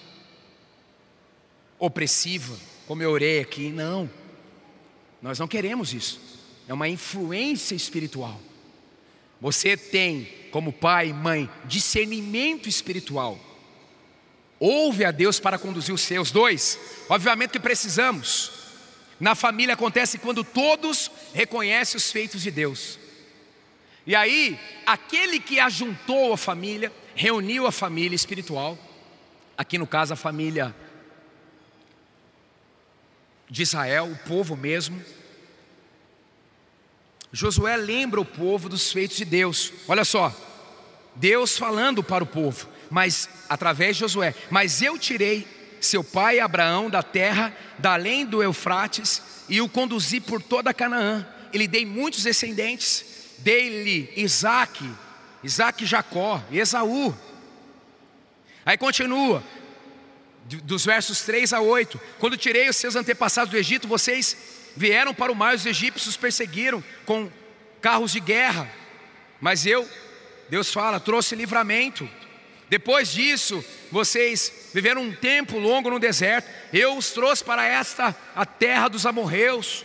opressiva, 1.79 2.55
como 2.87 3.03
eu 3.03 3.11
orei 3.11 3.41
aqui, 3.41 3.71
não. 3.71 4.09
Nós 5.23 5.39
não 5.39 5.49
queremos 5.49 5.95
isso. 5.95 6.21
É 6.69 6.75
uma 6.75 6.89
influência 6.89 7.75
espiritual. 7.75 8.39
Você 9.41 9.77
tem, 9.77 10.29
como 10.53 10.73
pai 10.73 11.09
e 11.09 11.13
mãe, 11.13 11.51
discernimento 11.65 12.69
espiritual. 12.69 13.41
Ouve 14.61 15.05
a 15.05 15.11
Deus 15.11 15.41
para 15.41 15.59
conduzir 15.59 15.95
os 15.95 16.03
seus. 16.03 16.31
Dois, 16.31 16.79
obviamente 17.09 17.51
que 17.53 17.59
precisamos. 17.59 18.62
Na 19.23 19.37
família 19.37 19.75
acontece 19.75 20.19
quando 20.19 20.43
todos 20.43 21.09
reconhecem 21.33 21.97
os 21.97 22.11
feitos 22.11 22.43
de 22.43 22.51
Deus. 22.51 22.99
E 24.05 24.17
aí, 24.17 24.59
aquele 24.85 25.39
que 25.39 25.61
ajuntou 25.61 26.33
a 26.33 26.37
família, 26.37 26.93
reuniu 27.15 27.65
a 27.65 27.71
família 27.71 28.17
espiritual, 28.17 28.77
aqui 29.57 29.79
no 29.79 29.87
caso 29.87 30.13
a 30.13 30.17
família 30.17 30.75
de 33.49 33.63
Israel, 33.63 34.11
o 34.11 34.29
povo 34.29 34.57
mesmo. 34.57 35.01
Josué 37.33 37.77
lembra 37.77 38.21
o 38.21 38.25
povo 38.25 38.69
dos 38.69 38.91
feitos 38.91 39.17
de 39.17 39.25
Deus. 39.25 39.73
Olha 39.87 40.05
só, 40.05 40.35
Deus 41.15 41.57
falando 41.57 42.03
para 42.03 42.25
o 42.25 42.27
povo, 42.27 42.69
mas 42.91 43.29
através 43.49 43.95
de 43.95 44.01
Josué, 44.01 44.35
mas 44.51 44.83
eu 44.83 44.99
tirei 44.99 45.47
seu 45.87 46.05
pai 46.05 46.41
Abraão 46.41 46.89
da 46.89 47.03
terra, 47.03 47.55
da 47.79 47.95
além 47.95 48.25
do 48.25 48.43
Eufrates, 48.43 49.23
e 49.49 49.61
o 49.61 49.69
conduzi 49.69 50.21
por 50.21 50.43
toda 50.43 50.73
Canaã. 50.73 51.27
E 51.53 51.59
lhe 51.59 51.69
dei 51.69 51.85
muitos 51.85 52.23
descendentes, 52.23 53.05
dei-lhe 53.39 54.13
Isaac, 54.17 54.89
Isaac 55.43 55.85
Jacó, 55.85 56.43
Esaú. 56.51 57.15
Aí 58.65 58.79
continua, 58.79 59.43
dos 60.45 60.85
versos 60.85 61.23
3 61.23 61.53
a 61.53 61.61
8: 61.61 62.01
Quando 62.19 62.37
tirei 62.37 62.69
os 62.69 62.77
seus 62.77 62.97
antepassados 62.97 63.51
do 63.51 63.57
Egito, 63.57 63.89
vocês 63.89 64.37
vieram 64.77 65.13
para 65.13 65.33
o 65.33 65.37
mar, 65.37 65.55
os 65.55 65.67
egípcios 65.67 66.17
perseguiram 66.17 66.83
com 67.05 67.31
carros 67.81 68.13
de 68.13 68.21
guerra, 68.21 68.71
mas 69.41 69.67
eu, 69.67 69.89
Deus 70.49 70.73
fala, 70.73 71.01
trouxe 71.01 71.35
livramento. 71.35 72.09
Depois 72.71 73.13
disso, 73.13 73.63
vocês 73.91 74.62
viveram 74.73 75.03
um 75.03 75.15
tempo 75.15 75.59
longo 75.59 75.91
no 75.91 75.99
deserto, 75.99 76.49
eu 76.73 76.97
os 76.97 77.11
trouxe 77.11 77.45
para 77.45 77.65
esta, 77.65 78.15
a 78.35 78.47
terra 78.47 78.89
dos 78.89 79.07
amorreus, 79.07 79.85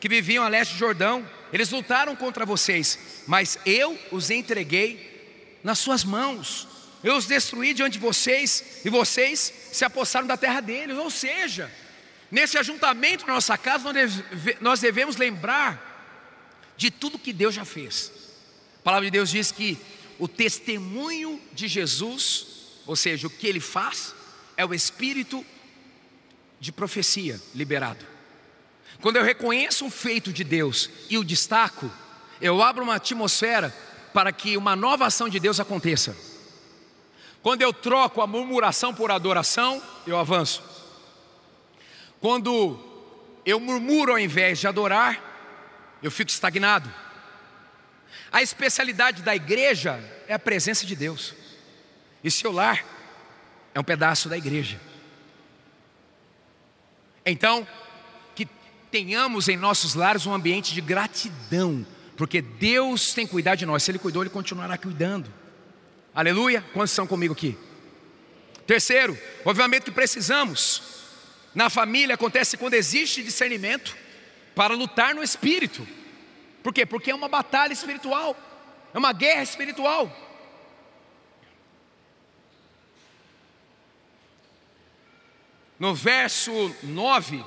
que 0.00 0.08
viviam 0.08 0.44
a 0.44 0.48
leste 0.48 0.72
do 0.72 0.78
Jordão. 0.78 1.28
Eles 1.52 1.70
lutaram 1.70 2.14
contra 2.16 2.44
vocês, 2.44 3.24
mas 3.26 3.58
eu 3.64 3.98
os 4.10 4.30
entreguei 4.30 5.60
nas 5.62 5.78
suas 5.78 6.04
mãos 6.04 6.68
eu 7.04 7.16
os 7.16 7.26
destruí 7.26 7.74
diante 7.74 7.92
de 7.92 7.98
vocês, 7.98 8.80
e 8.82 8.88
vocês 8.88 9.52
se 9.70 9.84
apossaram 9.84 10.26
da 10.26 10.38
terra 10.38 10.62
deles. 10.62 10.96
Ou 10.96 11.10
seja, 11.10 11.70
nesse 12.30 12.56
ajuntamento 12.56 13.26
na 13.26 13.34
nossa 13.34 13.58
casa, 13.58 13.90
nós 14.58 14.80
devemos 14.80 15.18
lembrar 15.18 15.92
de 16.78 16.90
tudo 16.90 17.18
que 17.18 17.30
Deus 17.30 17.54
já 17.54 17.64
fez. 17.66 18.10
A 18.80 18.82
palavra 18.82 19.04
de 19.04 19.10
Deus 19.10 19.28
diz 19.28 19.52
que 19.52 19.76
o 20.18 20.26
testemunho 20.26 21.38
de 21.52 21.68
Jesus, 21.68 22.46
ou 22.86 22.96
seja, 22.96 23.26
o 23.26 23.30
que 23.30 23.46
ele 23.46 23.60
faz, 23.60 24.13
é 24.56 24.64
o 24.64 24.74
espírito 24.74 25.44
de 26.60 26.72
profecia 26.72 27.40
liberado. 27.54 28.04
Quando 29.00 29.16
eu 29.16 29.24
reconheço 29.24 29.86
o 29.86 29.90
feito 29.90 30.32
de 30.32 30.44
Deus 30.44 30.88
e 31.10 31.18
o 31.18 31.24
destaco, 31.24 31.90
eu 32.40 32.62
abro 32.62 32.82
uma 32.82 32.94
atmosfera 32.94 33.74
para 34.12 34.32
que 34.32 34.56
uma 34.56 34.74
nova 34.76 35.06
ação 35.06 35.28
de 35.28 35.40
Deus 35.40 35.60
aconteça. 35.60 36.16
Quando 37.42 37.62
eu 37.62 37.72
troco 37.72 38.22
a 38.22 38.26
murmuração 38.26 38.94
por 38.94 39.10
adoração, 39.10 39.82
eu 40.06 40.18
avanço. 40.18 40.62
Quando 42.20 42.78
eu 43.44 43.60
murmuro 43.60 44.12
ao 44.12 44.18
invés 44.18 44.58
de 44.58 44.66
adorar, 44.66 45.20
eu 46.02 46.10
fico 46.10 46.30
estagnado. 46.30 46.90
A 48.32 48.42
especialidade 48.42 49.22
da 49.22 49.36
igreja 49.36 50.02
é 50.26 50.32
a 50.32 50.38
presença 50.38 50.86
de 50.86 50.96
Deus. 50.96 51.34
E 52.22 52.30
seu 52.30 52.50
lar 52.50 52.93
é 53.74 53.80
um 53.80 53.84
pedaço 53.84 54.28
da 54.28 54.38
igreja. 54.38 54.80
Então, 57.26 57.66
que 58.34 58.46
tenhamos 58.90 59.48
em 59.48 59.56
nossos 59.56 59.94
lares 59.94 60.24
um 60.26 60.32
ambiente 60.32 60.72
de 60.72 60.80
gratidão, 60.80 61.84
porque 62.16 62.40
Deus 62.40 63.12
tem 63.12 63.26
cuidado 63.26 63.58
de 63.58 63.66
nós. 63.66 63.82
Se 63.82 63.90
Ele 63.90 63.98
cuidou, 63.98 64.22
Ele 64.22 64.30
continuará 64.30 64.78
cuidando. 64.78 65.32
Aleluia? 66.14 66.64
Quantos 66.72 66.92
estão 66.92 67.06
comigo 67.06 67.34
aqui? 67.34 67.58
Terceiro, 68.66 69.18
obviamente 69.44 69.84
que 69.84 69.90
precisamos. 69.90 70.94
Na 71.54 71.68
família 71.68 72.14
acontece 72.14 72.56
quando 72.56 72.74
existe 72.74 73.22
discernimento 73.22 73.96
para 74.54 74.74
lutar 74.74 75.14
no 75.14 75.22
espírito. 75.22 75.86
Por 76.62 76.72
quê? 76.72 76.86
Porque 76.86 77.10
é 77.10 77.14
uma 77.14 77.28
batalha 77.28 77.72
espiritual, 77.72 78.36
é 78.92 78.98
uma 78.98 79.12
guerra 79.12 79.42
espiritual. 79.42 80.10
No 85.78 85.94
verso 85.94 86.74
9 86.82 87.44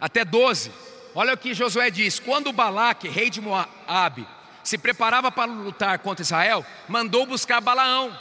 até 0.00 0.24
12, 0.24 0.70
olha 1.14 1.34
o 1.34 1.36
que 1.36 1.52
Josué 1.54 1.90
diz: 1.90 2.18
quando 2.18 2.52
Balaque, 2.52 3.08
rei 3.08 3.28
de 3.28 3.40
Moabe, 3.40 4.26
se 4.62 4.78
preparava 4.78 5.30
para 5.30 5.50
lutar 5.50 5.98
contra 5.98 6.22
Israel, 6.22 6.64
mandou 6.88 7.26
buscar 7.26 7.60
Balaão, 7.60 8.18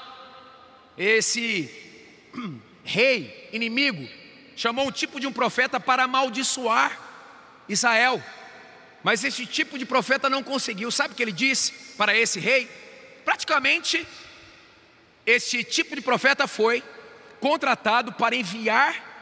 esse 0.98 1.72
rei 2.84 3.50
inimigo, 3.54 4.08
chamou 4.56 4.88
um 4.88 4.92
tipo 4.92 5.20
de 5.20 5.28
um 5.28 5.32
profeta 5.32 5.80
para 5.80 6.04
amaldiçoar 6.04 7.00
Israel. 7.70 8.22
Mas 9.04 9.24
esse 9.24 9.46
tipo 9.46 9.78
de 9.78 9.86
profeta 9.86 10.30
não 10.30 10.42
conseguiu. 10.42 10.90
Sabe 10.90 11.14
o 11.14 11.18
que 11.18 11.24
ele 11.24 11.32
disse 11.32 11.74
para 11.98 12.16
esse 12.16 12.40
rei? 12.40 12.70
Praticamente, 13.26 14.08
esse 15.26 15.64
tipo 15.64 15.96
de 15.96 16.02
profeta 16.02 16.48
foi 16.48 16.82
contratado 17.40 18.14
para 18.14 18.36
enviar 18.36 19.13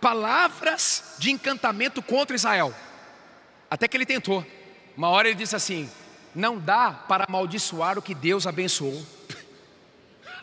palavras 0.00 1.16
de 1.18 1.30
encantamento 1.30 2.02
contra 2.02 2.34
Israel. 2.34 2.74
Até 3.70 3.86
que 3.86 3.96
ele 3.96 4.06
tentou. 4.06 4.44
Uma 4.96 5.08
hora 5.08 5.28
ele 5.28 5.36
disse 5.36 5.54
assim: 5.54 5.90
Não 6.34 6.58
dá 6.58 6.90
para 6.90 7.24
amaldiçoar 7.24 7.98
o 7.98 8.02
que 8.02 8.14
Deus 8.14 8.46
abençoou. 8.46 9.06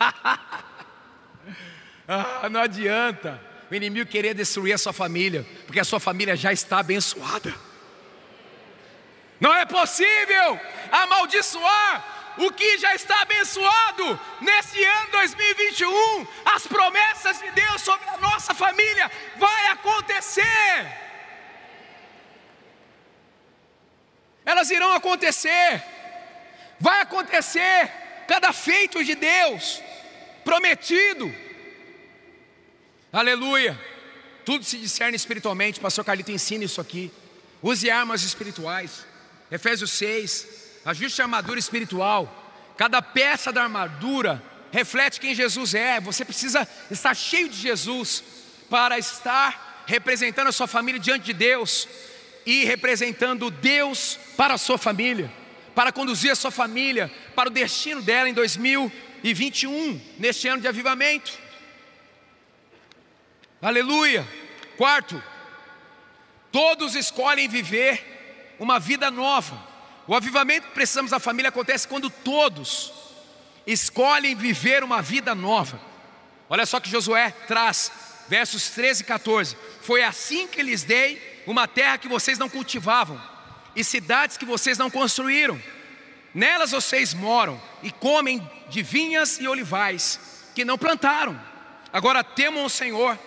ah, 2.08 2.48
não 2.50 2.60
adianta 2.60 3.40
o 3.70 3.74
inimigo 3.74 4.08
querer 4.08 4.34
destruir 4.34 4.72
a 4.72 4.78
sua 4.78 4.92
família, 4.92 5.46
porque 5.66 5.80
a 5.80 5.84
sua 5.84 6.00
família 6.00 6.36
já 6.36 6.52
está 6.52 6.78
abençoada. 6.78 7.54
Não 9.40 9.54
é 9.54 9.64
possível 9.66 10.58
amaldiçoar 10.90 12.17
o 12.38 12.52
que 12.52 12.78
já 12.78 12.94
está 12.94 13.22
abençoado 13.22 14.20
nesse 14.40 14.82
ano 14.82 15.10
2021. 15.10 16.26
As 16.44 16.66
promessas 16.66 17.38
de 17.40 17.50
Deus 17.50 17.82
sobre 17.82 18.08
a 18.08 18.16
nossa 18.18 18.54
família 18.54 19.10
vai 19.36 19.66
acontecer. 19.66 20.86
Elas 24.44 24.70
irão 24.70 24.92
acontecer. 24.92 25.82
Vai 26.80 27.00
acontecer 27.00 27.92
cada 28.28 28.52
feito 28.52 29.04
de 29.04 29.14
Deus 29.14 29.82
prometido. 30.44 31.34
Aleluia. 33.12 33.78
Tudo 34.44 34.64
se 34.64 34.78
discerne 34.78 35.16
espiritualmente. 35.16 35.80
Pastor 35.80 36.04
Carlito 36.04 36.30
ensina 36.30 36.64
isso 36.64 36.80
aqui. 36.80 37.12
Use 37.62 37.90
armas 37.90 38.22
espirituais. 38.22 39.04
Efésios 39.50 39.90
6. 39.92 40.57
Ajuste 40.88 41.20
a 41.20 41.26
armadura 41.26 41.58
espiritual. 41.58 42.74
Cada 42.74 43.02
peça 43.02 43.52
da 43.52 43.64
armadura 43.64 44.42
reflete 44.72 45.20
quem 45.20 45.34
Jesus 45.34 45.74
é. 45.74 46.00
Você 46.00 46.24
precisa 46.24 46.66
estar 46.90 47.14
cheio 47.14 47.46
de 47.46 47.58
Jesus 47.58 48.24
para 48.70 48.98
estar 48.98 49.84
representando 49.86 50.48
a 50.48 50.52
sua 50.52 50.66
família 50.66 50.98
diante 50.98 51.26
de 51.26 51.34
Deus 51.34 51.86
e 52.46 52.64
representando 52.64 53.50
Deus 53.50 54.18
para 54.34 54.54
a 54.54 54.58
sua 54.58 54.78
família, 54.78 55.30
para 55.74 55.92
conduzir 55.92 56.30
a 56.30 56.34
sua 56.34 56.50
família 56.50 57.12
para 57.36 57.50
o 57.50 57.52
destino 57.52 58.00
dela 58.00 58.26
em 58.26 58.32
2021, 58.32 60.00
neste 60.18 60.48
ano 60.48 60.62
de 60.62 60.68
avivamento. 60.68 61.38
Aleluia. 63.60 64.26
Quarto, 64.78 65.22
todos 66.50 66.94
escolhem 66.94 67.46
viver 67.46 68.56
uma 68.58 68.80
vida 68.80 69.10
nova. 69.10 69.68
O 70.08 70.14
avivamento 70.14 70.68
que 70.68 70.74
precisamos 70.74 71.10
da 71.10 71.20
família 71.20 71.50
acontece 71.50 71.86
quando 71.86 72.08
todos 72.08 72.90
escolhem 73.66 74.34
viver 74.34 74.82
uma 74.82 75.02
vida 75.02 75.34
nova. 75.34 75.78
Olha 76.48 76.64
só 76.64 76.80
que 76.80 76.88
Josué 76.88 77.30
traz, 77.46 77.92
versos 78.26 78.70
13 78.70 79.02
e 79.02 79.04
14: 79.04 79.56
Foi 79.82 80.02
assim 80.02 80.46
que 80.46 80.62
lhes 80.62 80.82
dei 80.82 81.42
uma 81.46 81.68
terra 81.68 81.98
que 81.98 82.08
vocês 82.08 82.38
não 82.38 82.48
cultivavam, 82.48 83.20
e 83.76 83.84
cidades 83.84 84.38
que 84.38 84.46
vocês 84.46 84.78
não 84.78 84.90
construíram. 84.90 85.62
Nelas 86.32 86.70
vocês 86.70 87.12
moram 87.12 87.60
e 87.82 87.90
comem 87.90 88.40
de 88.70 88.82
vinhas 88.82 89.38
e 89.38 89.46
olivais 89.46 90.18
que 90.54 90.64
não 90.64 90.78
plantaram. 90.78 91.38
Agora 91.92 92.24
temam 92.24 92.64
o 92.64 92.70
Senhor 92.70 93.18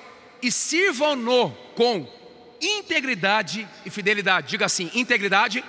e 0.42 0.52
sirvam-no 0.52 1.52
com 1.76 2.12
integridade 2.60 3.68
e 3.86 3.92
fidelidade. 3.92 4.48
Diga 4.48 4.66
assim: 4.66 4.90
integridade 4.96 5.64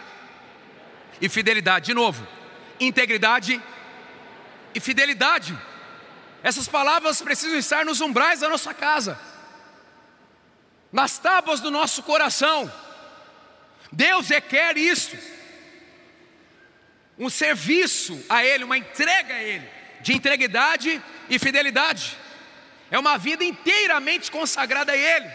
e 1.22 1.28
fidelidade. 1.28 1.86
De 1.86 1.94
novo, 1.94 2.26
integridade 2.80 3.62
e 4.74 4.80
fidelidade. 4.80 5.56
Essas 6.42 6.66
palavras 6.66 7.22
precisam 7.22 7.56
estar 7.56 7.84
nos 7.84 8.00
umbrais 8.00 8.40
da 8.40 8.48
nossa 8.48 8.74
casa, 8.74 9.18
nas 10.92 11.18
tábuas 11.18 11.60
do 11.60 11.70
nosso 11.70 12.02
coração. 12.02 12.70
Deus 13.92 14.28
requer 14.28 14.76
isso, 14.76 15.16
um 17.16 17.30
serviço 17.30 18.22
a 18.28 18.44
Ele, 18.44 18.64
uma 18.64 18.76
entrega 18.76 19.34
a 19.34 19.42
Ele, 19.42 19.68
de 20.00 20.12
integridade 20.12 21.00
e 21.30 21.38
fidelidade 21.38 22.18
é 22.92 22.98
uma 22.98 23.16
vida 23.16 23.42
inteiramente 23.42 24.30
consagrada 24.30 24.92
a 24.92 24.96
Ele, 24.96 25.30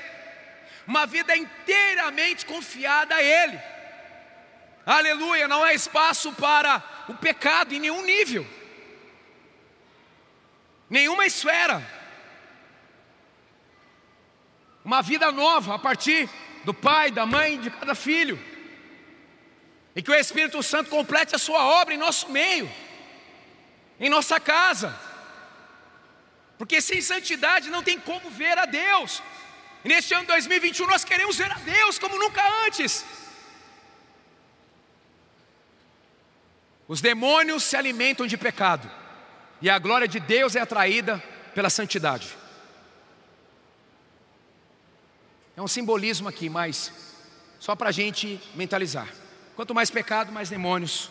uma 0.85 1.07
vida 1.07 1.35
inteiramente 1.35 2.45
confiada 2.45 3.15
a 3.15 3.23
Ele. 3.23 3.59
Aleluia, 4.87 5.49
não 5.49 5.61
há 5.61 5.73
espaço 5.73 6.31
para 6.31 6.81
o 7.09 7.13
pecado 7.13 7.75
em 7.75 7.79
nenhum 7.79 8.01
nível, 8.03 8.47
nenhuma 10.89 11.25
esfera. 11.25 11.85
Uma 14.85 15.01
vida 15.01 15.29
nova 15.29 15.75
a 15.75 15.79
partir 15.79 16.29
do 16.63 16.73
pai, 16.73 17.11
da 17.11 17.25
mãe, 17.25 17.59
de 17.59 17.69
cada 17.69 17.93
filho. 17.93 18.39
E 19.93 20.01
que 20.01 20.09
o 20.09 20.15
Espírito 20.15 20.63
Santo 20.63 20.89
complete 20.89 21.35
a 21.35 21.37
sua 21.37 21.65
obra 21.65 21.93
em 21.93 21.97
nosso 21.97 22.31
meio, 22.31 22.71
em 23.99 24.09
nossa 24.09 24.39
casa. 24.39 24.97
Porque 26.57 26.79
sem 26.79 27.01
santidade 27.01 27.69
não 27.69 27.83
tem 27.83 27.99
como 27.99 28.29
ver 28.29 28.57
a 28.57 28.65
Deus. 28.65 29.21
E 29.83 29.89
neste 29.89 30.13
ano 30.13 30.27
2021 30.27 30.87
nós 30.87 31.03
queremos 31.03 31.35
ver 31.35 31.51
a 31.51 31.55
Deus 31.55 31.99
como 31.99 32.17
nunca 32.17 32.41
antes. 32.65 33.05
Os 36.87 37.01
demônios 37.01 37.63
se 37.63 37.75
alimentam 37.75 38.25
de 38.25 38.37
pecado, 38.37 38.89
e 39.61 39.69
a 39.69 39.77
glória 39.77 40.07
de 40.07 40.19
Deus 40.19 40.55
é 40.55 40.61
atraída 40.61 41.21
pela 41.53 41.69
santidade. 41.69 42.35
É 45.55 45.61
um 45.61 45.67
simbolismo 45.67 46.29
aqui, 46.29 46.49
mas 46.49 46.91
só 47.59 47.75
para 47.75 47.89
a 47.89 47.91
gente 47.91 48.39
mentalizar. 48.53 49.07
Quanto 49.55 49.73
mais 49.73 49.89
pecado, 49.89 50.31
mais 50.31 50.49
demônios, 50.49 51.09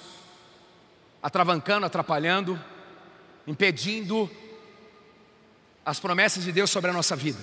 atravancando, 1.21 1.85
atrapalhando, 1.85 2.59
impedindo 3.47 4.31
as 5.85 5.99
promessas 5.99 6.45
de 6.45 6.53
Deus 6.53 6.71
sobre 6.71 6.91
a 6.91 6.95
nossa 6.95 7.17
vida. 7.17 7.39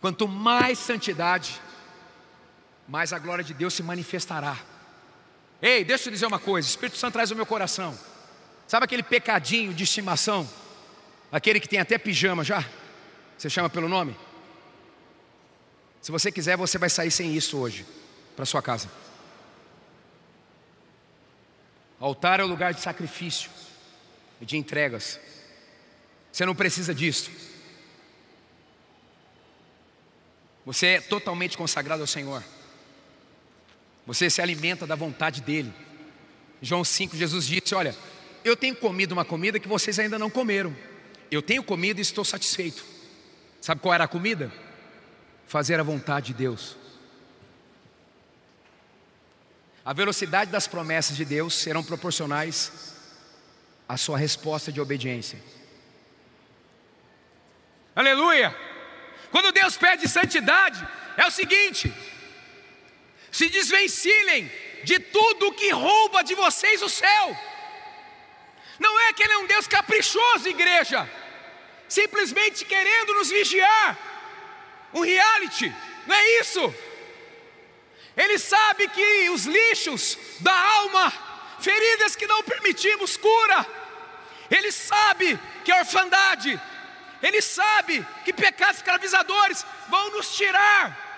Quanto 0.00 0.26
mais 0.26 0.78
santidade, 0.78 1.60
mais 2.88 3.12
a 3.12 3.18
glória 3.18 3.44
de 3.44 3.54
Deus 3.54 3.74
se 3.74 3.82
manifestará. 3.82 4.56
Ei, 5.62 5.84
deixa 5.84 6.08
eu 6.08 6.12
dizer 6.12 6.26
uma 6.26 6.38
coisa: 6.38 6.66
o 6.66 6.70
Espírito 6.70 6.98
Santo 6.98 7.14
traz 7.14 7.30
o 7.30 7.36
meu 7.36 7.46
coração. 7.46 7.98
Sabe 8.66 8.84
aquele 8.84 9.02
pecadinho 9.02 9.74
de 9.74 9.84
estimação? 9.84 10.48
Aquele 11.30 11.60
que 11.60 11.68
tem 11.68 11.78
até 11.78 11.98
pijama 11.98 12.44
já? 12.44 12.64
Você 13.36 13.50
chama 13.50 13.68
pelo 13.68 13.88
nome? 13.88 14.16
Se 16.00 16.10
você 16.10 16.32
quiser, 16.32 16.56
você 16.56 16.78
vai 16.78 16.88
sair 16.88 17.10
sem 17.10 17.34
isso 17.34 17.58
hoje, 17.58 17.86
para 18.34 18.46
sua 18.46 18.62
casa. 18.62 18.90
altar 21.98 22.40
é 22.40 22.44
o 22.44 22.46
lugar 22.46 22.72
de 22.72 22.80
sacrifício 22.80 23.50
e 24.40 24.46
de 24.46 24.56
entregas. 24.56 25.20
Você 26.32 26.46
não 26.46 26.54
precisa 26.54 26.94
disso. 26.94 27.30
Você 30.64 30.86
é 30.86 31.00
totalmente 31.00 31.56
consagrado 31.56 32.02
ao 32.02 32.06
Senhor. 32.06 32.42
Você 34.10 34.28
se 34.28 34.42
alimenta 34.42 34.88
da 34.88 34.96
vontade 34.96 35.40
dEle. 35.40 35.72
João 36.60 36.82
5, 36.82 37.16
Jesus 37.16 37.46
disse: 37.46 37.76
Olha, 37.76 37.94
eu 38.44 38.56
tenho 38.56 38.74
comido 38.74 39.12
uma 39.12 39.24
comida 39.24 39.60
que 39.60 39.68
vocês 39.68 40.00
ainda 40.00 40.18
não 40.18 40.28
comeram. 40.28 40.76
Eu 41.30 41.40
tenho 41.40 41.62
comido 41.62 42.00
e 42.00 42.02
estou 42.02 42.24
satisfeito. 42.24 42.84
Sabe 43.60 43.80
qual 43.80 43.94
era 43.94 44.02
a 44.02 44.08
comida? 44.08 44.52
Fazer 45.46 45.78
a 45.78 45.84
vontade 45.84 46.26
de 46.26 46.34
Deus. 46.34 46.76
A 49.84 49.92
velocidade 49.92 50.50
das 50.50 50.66
promessas 50.66 51.16
de 51.16 51.24
Deus 51.24 51.54
serão 51.54 51.84
proporcionais 51.84 52.96
à 53.88 53.96
sua 53.96 54.18
resposta 54.18 54.72
de 54.72 54.80
obediência. 54.80 55.38
Aleluia! 57.94 58.56
Quando 59.30 59.52
Deus 59.52 59.76
pede 59.76 60.08
santidade, 60.08 60.84
é 61.16 61.24
o 61.28 61.30
seguinte: 61.30 61.94
se 63.30 63.48
desvencilhem 63.48 64.50
de 64.84 64.98
tudo 64.98 65.52
que 65.52 65.70
rouba 65.70 66.22
de 66.22 66.34
vocês 66.34 66.82
o 66.82 66.88
céu. 66.88 67.36
Não 68.78 68.98
é 69.00 69.12
que 69.12 69.22
Ele 69.22 69.32
é 69.32 69.38
um 69.38 69.46
Deus 69.46 69.66
caprichoso, 69.66 70.48
igreja, 70.48 71.08
simplesmente 71.88 72.64
querendo 72.64 73.14
nos 73.14 73.30
vigiar, 73.30 73.98
um 74.92 75.00
reality, 75.00 75.72
não 76.06 76.14
é 76.16 76.40
isso. 76.40 76.74
Ele 78.16 78.38
sabe 78.38 78.88
que 78.88 79.30
os 79.30 79.44
lixos 79.44 80.18
da 80.40 80.54
alma, 80.54 81.12
feridas 81.60 82.16
que 82.16 82.26
não 82.26 82.42
permitimos 82.42 83.16
cura, 83.16 83.66
Ele 84.50 84.72
sabe 84.72 85.38
que 85.64 85.70
a 85.70 85.78
orfandade, 85.78 86.60
ele 87.22 87.42
sabe 87.42 88.04
que 88.24 88.32
pecados 88.32 88.78
escravizadores 88.78 89.64
vão 89.88 90.10
nos 90.10 90.34
tirar 90.36 91.09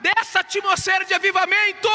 dessa 0.00 0.40
atmosfera 0.40 1.04
de 1.04 1.14
avivamento. 1.14 1.88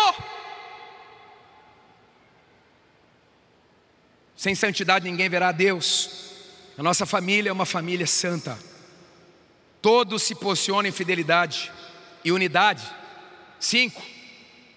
Sem 4.36 4.54
santidade 4.54 5.10
ninguém 5.10 5.30
verá 5.30 5.50
a 5.50 5.52
Deus. 5.52 6.32
A 6.78 6.84
nossa 6.84 7.06
família 7.06 7.50
é 7.50 7.54
uma 7.54 7.66
família 7.66 8.06
santa. 8.06 8.58
Todos 9.82 10.24
se 10.24 10.36
posicionam 10.36 10.90
em 10.90 10.92
fidelidade 10.92 11.72
e 12.24 12.32
unidade. 12.32 12.84
Cinco, 13.60 14.02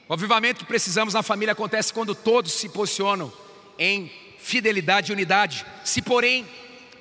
o 0.09 0.13
avivamento 0.15 0.61
que 0.61 0.67
precisamos 0.67 1.15
na 1.15 1.23
família 1.23 1.53
acontece 1.53 1.93
quando 1.93 2.15
todos 2.15 2.53
se 2.53 2.69
posicionam 2.69 3.33
em 3.79 4.13
fidelidade 4.39 5.11
e 5.11 5.15
unidade. 5.15 5.67
Se, 5.85 6.01
porém, 6.01 6.47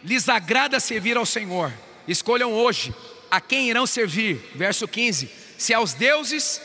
lhes 0.03 0.28
agrada 0.28 0.80
servir 0.80 1.15
ao 1.15 1.25
Senhor, 1.25 1.71
escolham 2.07 2.53
hoje 2.53 2.93
a 3.30 3.39
quem 3.39 3.69
irão 3.69 3.86
servir. 3.86 4.51
Verso 4.55 4.88
15: 4.88 5.30
se 5.58 5.74
aos 5.74 5.93
deuses, 5.93 6.62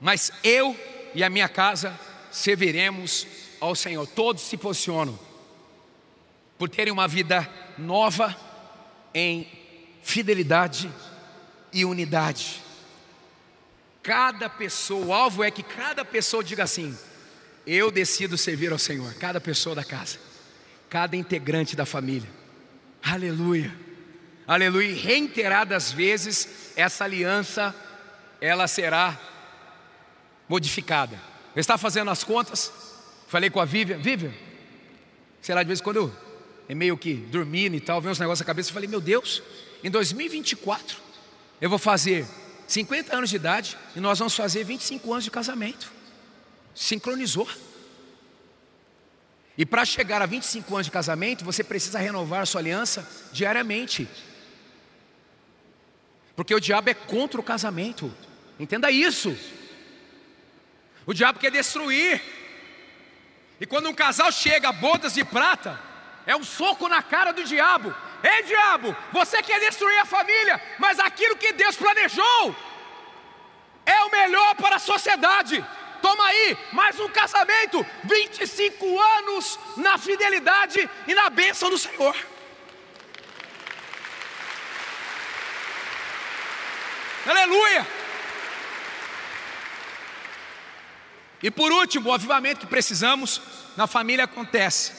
mas 0.00 0.32
eu 0.42 0.76
e 1.14 1.22
a 1.22 1.30
minha 1.30 1.48
casa 1.48 1.98
serviremos 2.30 3.26
ao 3.60 3.74
Senhor. 3.74 4.06
Todos 4.06 4.42
se 4.42 4.56
posicionam 4.56 5.18
por 6.58 6.68
terem 6.68 6.92
uma 6.92 7.06
vida 7.06 7.48
nova 7.78 8.36
em 9.12 9.48
fidelidade 10.02 10.90
e 11.72 11.84
unidade. 11.84 12.62
Cada 14.02 14.48
pessoa, 14.50 15.06
o 15.06 15.12
alvo 15.12 15.42
é 15.42 15.50
que 15.50 15.62
cada 15.62 16.04
pessoa 16.04 16.44
diga 16.44 16.64
assim: 16.64 16.96
eu 17.66 17.90
decido 17.90 18.36
servir 18.36 18.72
ao 18.72 18.78
Senhor, 18.78 19.14
cada 19.14 19.40
pessoa 19.40 19.74
da 19.74 19.84
casa, 19.84 20.18
cada 20.90 21.16
integrante 21.16 21.74
da 21.74 21.86
família. 21.86 22.28
Aleluia. 23.02 23.83
Aleluia. 24.46 24.94
Reiteradas 24.94 25.90
vezes 25.92 26.72
essa 26.76 27.04
aliança 27.04 27.74
ela 28.40 28.68
será 28.68 29.18
modificada. 30.48 31.18
Estava 31.56 31.78
fazendo 31.78 32.10
as 32.10 32.22
contas, 32.22 32.70
falei 33.28 33.48
com 33.48 33.60
a 33.60 33.64
Vivian, 33.64 33.96
Vivian, 33.96 34.32
sei 35.40 35.54
lá, 35.54 35.62
de 35.62 35.68
vez 35.68 35.80
em 35.80 35.82
quando 35.82 35.96
eu 35.96 36.16
é 36.68 36.74
meio 36.74 36.96
que 36.96 37.14
dormindo 37.14 37.74
e 37.76 37.80
tal, 37.80 38.00
vem 38.00 38.10
uns 38.10 38.18
negócios 38.18 38.40
na 38.40 38.46
cabeça, 38.46 38.70
eu 38.70 38.74
falei, 38.74 38.88
meu 38.88 39.00
Deus, 39.00 39.42
em 39.82 39.90
2024 39.90 40.98
eu 41.60 41.70
vou 41.70 41.78
fazer 41.78 42.26
50 42.66 43.16
anos 43.16 43.30
de 43.30 43.36
idade 43.36 43.78
e 43.94 44.00
nós 44.00 44.18
vamos 44.18 44.34
fazer 44.34 44.64
25 44.64 45.12
anos 45.12 45.24
de 45.24 45.30
casamento. 45.30 45.92
Sincronizou. 46.74 47.48
E 49.56 49.64
para 49.64 49.84
chegar 49.84 50.20
a 50.20 50.26
25 50.26 50.74
anos 50.74 50.86
de 50.86 50.90
casamento, 50.90 51.44
você 51.44 51.62
precisa 51.62 51.98
renovar 51.98 52.46
sua 52.46 52.60
aliança 52.60 53.08
diariamente. 53.32 54.08
Porque 56.36 56.54
o 56.54 56.60
diabo 56.60 56.90
é 56.90 56.94
contra 56.94 57.40
o 57.40 57.44
casamento. 57.44 58.12
Entenda 58.58 58.90
isso. 58.90 59.36
O 61.06 61.12
diabo 61.12 61.38
quer 61.38 61.50
destruir. 61.50 62.20
E 63.60 63.66
quando 63.66 63.88
um 63.88 63.94
casal 63.94 64.30
chega 64.32 64.68
a 64.68 64.72
bodas 64.72 65.14
de 65.14 65.24
prata, 65.24 65.78
é 66.26 66.34
um 66.34 66.42
soco 66.42 66.88
na 66.88 67.02
cara 67.02 67.32
do 67.32 67.44
diabo. 67.44 67.94
Ei, 68.22 68.42
diabo, 68.44 68.96
você 69.12 69.42
quer 69.42 69.60
destruir 69.60 69.98
a 69.98 70.06
família, 70.06 70.60
mas 70.78 70.98
aquilo 70.98 71.36
que 71.36 71.52
Deus 71.52 71.76
planejou 71.76 72.56
é 73.84 74.02
o 74.04 74.10
melhor 74.10 74.54
para 74.56 74.76
a 74.76 74.80
sociedade. 74.80 75.64
Toma 76.00 76.24
aí, 76.26 76.58
mais 76.72 76.98
um 77.00 77.08
casamento, 77.08 77.84
25 78.04 79.00
anos 79.00 79.58
na 79.76 79.96
fidelidade 79.98 80.88
e 81.06 81.14
na 81.14 81.30
bênção 81.30 81.70
do 81.70 81.78
Senhor. 81.78 82.16
Aleluia! 87.26 87.86
E 91.42 91.50
por 91.50 91.70
último, 91.72 92.08
o 92.08 92.12
avivamento 92.12 92.60
que 92.60 92.66
precisamos 92.66 93.40
na 93.76 93.86
família 93.86 94.24
acontece 94.24 94.92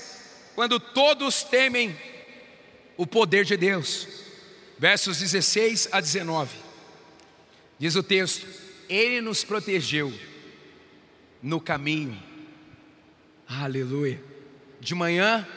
quando 0.53 0.79
todos 0.79 1.43
temem 1.43 1.95
o 2.97 3.05
poder 3.05 3.45
de 3.45 3.57
Deus. 3.57 4.07
Versos 4.77 5.19
16 5.19 5.89
a 5.91 5.99
19. 5.99 6.55
Diz 7.79 7.95
o 7.95 8.03
texto: 8.03 8.47
Ele 8.89 9.21
nos 9.21 9.43
protegeu 9.43 10.13
no 11.41 11.59
caminho. 11.59 12.21
Aleluia. 13.47 14.21
De 14.79 14.93
manhã, 14.93 15.47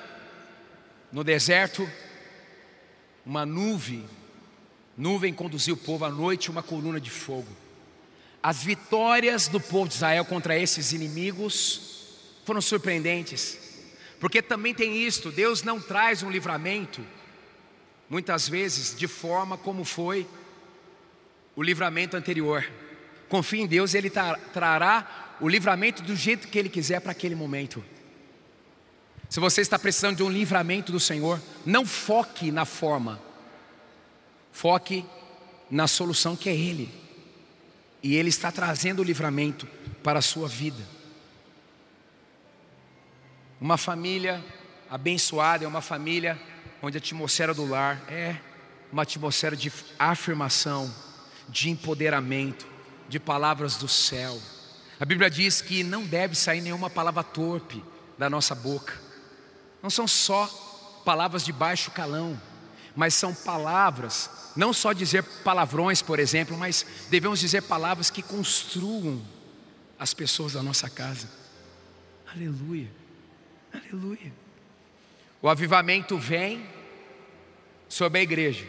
no 1.13 1.23
deserto, 1.25 1.89
uma 3.25 3.45
nuvem, 3.45 4.09
nuvem 4.99 5.33
conduziu 5.33 5.75
o 5.75 5.79
povo 5.79 6.05
à 6.05 6.11
noite, 6.11 6.51
uma 6.51 6.63
coluna 6.63 7.01
de 7.01 7.09
fogo. 7.09 7.49
As 8.43 8.65
vitórias 8.65 9.47
do 9.47 9.61
povo 9.61 9.89
de 9.89 9.95
Israel 9.95 10.25
contra 10.25 10.59
esses 10.59 10.93
inimigos 10.93 11.81
foram 12.45 12.61
surpreendentes, 12.61 13.57
porque 14.19 14.43
também 14.43 14.75
tem 14.75 15.01
isto: 15.07 15.31
Deus 15.31 15.63
não 15.63 15.81
traz 15.81 16.25
um 16.25 16.31
livramento, 16.31 17.01
muitas 18.11 18.49
vezes, 18.49 18.97
de 18.97 19.07
forma 19.07 19.57
como 19.57 19.85
foi 19.85 20.27
o 21.55 21.63
livramento 21.63 22.17
anterior. 22.17 22.69
Confie 23.29 23.61
em 23.61 23.67
Deus, 23.67 23.95
Ele 23.95 24.11
trará 24.53 25.37
o 25.41 25.49
livramento 25.49 26.03
do 26.03 26.17
jeito 26.17 26.49
que 26.49 26.59
Ele 26.59 26.69
quiser 26.69 27.01
para 27.01 27.13
aquele 27.13 27.35
momento. 27.35 27.85
Se 29.29 29.39
você 29.39 29.61
está 29.61 29.79
precisando 29.79 30.17
de 30.17 30.23
um 30.23 30.31
livramento 30.31 30.91
do 30.91 30.99
Senhor, 30.99 31.41
não 31.67 31.85
foque 31.85 32.51
na 32.51 32.65
forma, 32.65 33.21
foque 34.59 35.07
na 35.71 35.87
solução 35.87 36.35
que 36.35 36.49
é 36.49 36.53
Ele. 36.53 36.93
E 38.03 38.17
Ele 38.17 38.29
está 38.29 38.51
trazendo 38.51 39.01
o 39.01 39.05
livramento 39.05 39.69
para 40.03 40.19
a 40.19 40.23
sua 40.23 40.49
vida. 40.49 40.83
Uma 43.61 43.77
família 43.77 44.45
abençoada 44.91 45.65
é 45.65 45.69
uma 45.69 45.81
família 45.81 46.37
onde 46.83 46.97
a 46.97 47.01
atmosfera 47.01 47.55
do 47.55 47.69
lar 47.69 48.03
é 48.09 48.37
uma 48.91 49.03
atmosfera 49.03 49.55
de 49.55 49.73
afirmação, 49.97 50.93
de 51.49 51.71
empoderamento, 51.71 52.67
de 53.09 53.21
palavras 53.21 53.77
do 53.77 53.87
céu. 53.87 54.41
A 54.99 55.05
Bíblia 55.05 55.31
diz 55.31 55.63
que 55.63 55.85
não 55.85 56.05
deve 56.05 56.35
sair 56.35 56.61
nenhuma 56.61 56.91
palavra 56.91 57.23
torpe 57.23 57.85
da 58.19 58.29
nossa 58.29 58.57
boca. 58.57 58.95
Não 59.81 59.89
são 59.89 60.09
só 60.09 60.47
palavras 61.05 61.45
de 61.45 61.53
baixo 61.53 61.93
calão, 61.93 62.41
mas 62.99 63.15
são 63.15 63.33
palavras, 63.33 64.29
não 64.57 64.73
só 64.73 64.93
dizer 64.93 65.23
palavrões, 65.45 66.03
por 66.03 66.19
exemplo, 66.19 66.59
mas 66.59 66.85
devemos 67.09 67.39
dizer 67.39 67.63
palavras 67.63 68.11
que 68.11 68.25
construam 68.25 69.25
as 69.97 70.13
pessoas 70.13 70.55
da 70.55 70.65
nossa 70.65 70.91
casa. 70.91 71.29
Aleluia, 72.27 72.91
aleluia. 73.73 74.33
O 75.41 75.49
avivamento 75.49 76.19
vem 76.19 76.69
sobre 77.89 78.19
a 78.19 78.23
igreja 78.23 78.67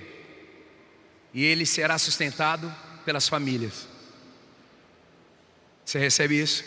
e 1.34 1.44
ele 1.44 1.66
será 1.66 1.98
sustentado 1.98 2.72
pelas 3.04 3.28
famílias. 3.28 3.88
Você 5.84 5.98
recebe 5.98 6.40
isso? 6.40 6.64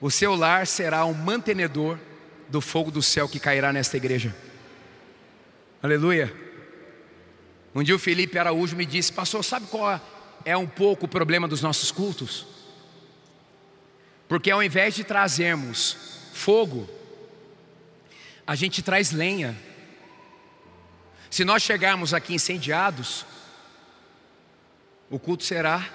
O 0.00 0.10
seu 0.10 0.34
lar 0.34 0.66
será 0.66 1.04
um 1.04 1.14
mantenedor 1.14 1.96
do 2.48 2.60
fogo 2.60 2.90
do 2.90 3.00
céu 3.00 3.28
que 3.28 3.38
cairá 3.38 3.72
nesta 3.72 3.96
igreja. 3.96 4.34
Aleluia. 5.84 6.34
Um 7.74 7.82
dia 7.82 7.94
o 7.94 7.98
Felipe 7.98 8.38
Araújo 8.38 8.74
me 8.74 8.86
disse, 8.86 9.12
pastor, 9.12 9.44
sabe 9.44 9.66
qual 9.66 10.00
é 10.42 10.56
um 10.56 10.66
pouco 10.66 11.04
o 11.04 11.08
problema 11.08 11.46
dos 11.46 11.60
nossos 11.60 11.90
cultos? 11.90 12.46
Porque 14.26 14.50
ao 14.50 14.62
invés 14.62 14.94
de 14.94 15.04
trazermos 15.04 15.94
fogo, 16.32 16.88
a 18.46 18.54
gente 18.54 18.80
traz 18.80 19.12
lenha. 19.12 19.54
Se 21.28 21.44
nós 21.44 21.62
chegarmos 21.62 22.14
aqui 22.14 22.32
incendiados, 22.32 23.26
o 25.10 25.18
culto 25.18 25.44
será 25.44 25.86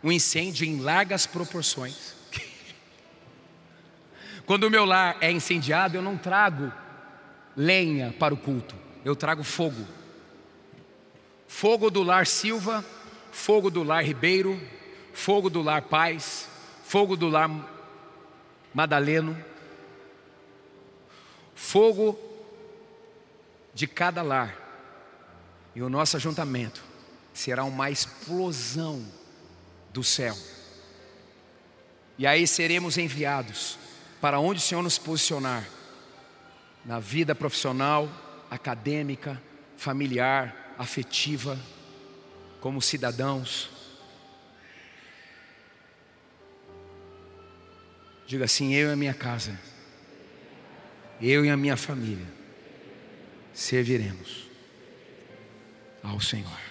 um 0.00 0.12
incêndio 0.12 0.64
em 0.64 0.80
largas 0.80 1.26
proporções. 1.26 2.14
Quando 4.46 4.62
o 4.62 4.70
meu 4.70 4.84
lar 4.84 5.16
é 5.20 5.32
incendiado, 5.32 5.96
eu 5.96 6.02
não 6.02 6.16
trago 6.16 6.72
lenha 7.56 8.14
para 8.16 8.32
o 8.32 8.36
culto, 8.36 8.86
eu 9.04 9.14
trago 9.16 9.42
fogo. 9.42 9.86
Fogo 11.46 11.90
do 11.90 12.02
lar 12.02 12.26
Silva, 12.26 12.84
fogo 13.32 13.70
do 13.70 13.82
lar 13.82 14.04
Ribeiro, 14.04 14.60
fogo 15.12 15.48
do 15.48 15.62
lar 15.62 15.82
Paz, 15.82 16.48
fogo 16.84 17.16
do 17.16 17.28
lar 17.28 17.50
Madaleno, 18.74 19.36
fogo 21.54 22.18
de 23.74 23.86
cada 23.86 24.22
lar. 24.22 24.56
E 25.74 25.82
o 25.82 25.88
nosso 25.88 26.16
ajuntamento 26.16 26.82
será 27.32 27.64
uma 27.64 27.90
explosão 27.90 29.04
do 29.92 30.02
céu. 30.02 30.36
E 32.18 32.26
aí 32.26 32.46
seremos 32.46 32.98
enviados 32.98 33.78
para 34.20 34.40
onde 34.40 34.58
o 34.58 34.62
Senhor 34.62 34.82
nos 34.82 34.98
posicionar 34.98 35.64
na 36.84 36.98
vida 36.98 37.34
profissional, 37.34 38.08
acadêmica, 38.50 39.40
familiar, 39.76 40.74
afetiva, 40.78 41.58
como 42.60 42.80
cidadãos. 42.82 43.70
Diga 48.26 48.44
assim: 48.44 48.74
eu 48.74 48.90
e 48.90 48.92
a 48.92 48.96
minha 48.96 49.14
casa 49.14 49.58
eu 51.20 51.44
e 51.44 51.50
a 51.50 51.56
minha 51.56 51.76
família 51.76 52.26
serviremos 53.52 54.48
ao 56.02 56.20
Senhor. 56.20 56.67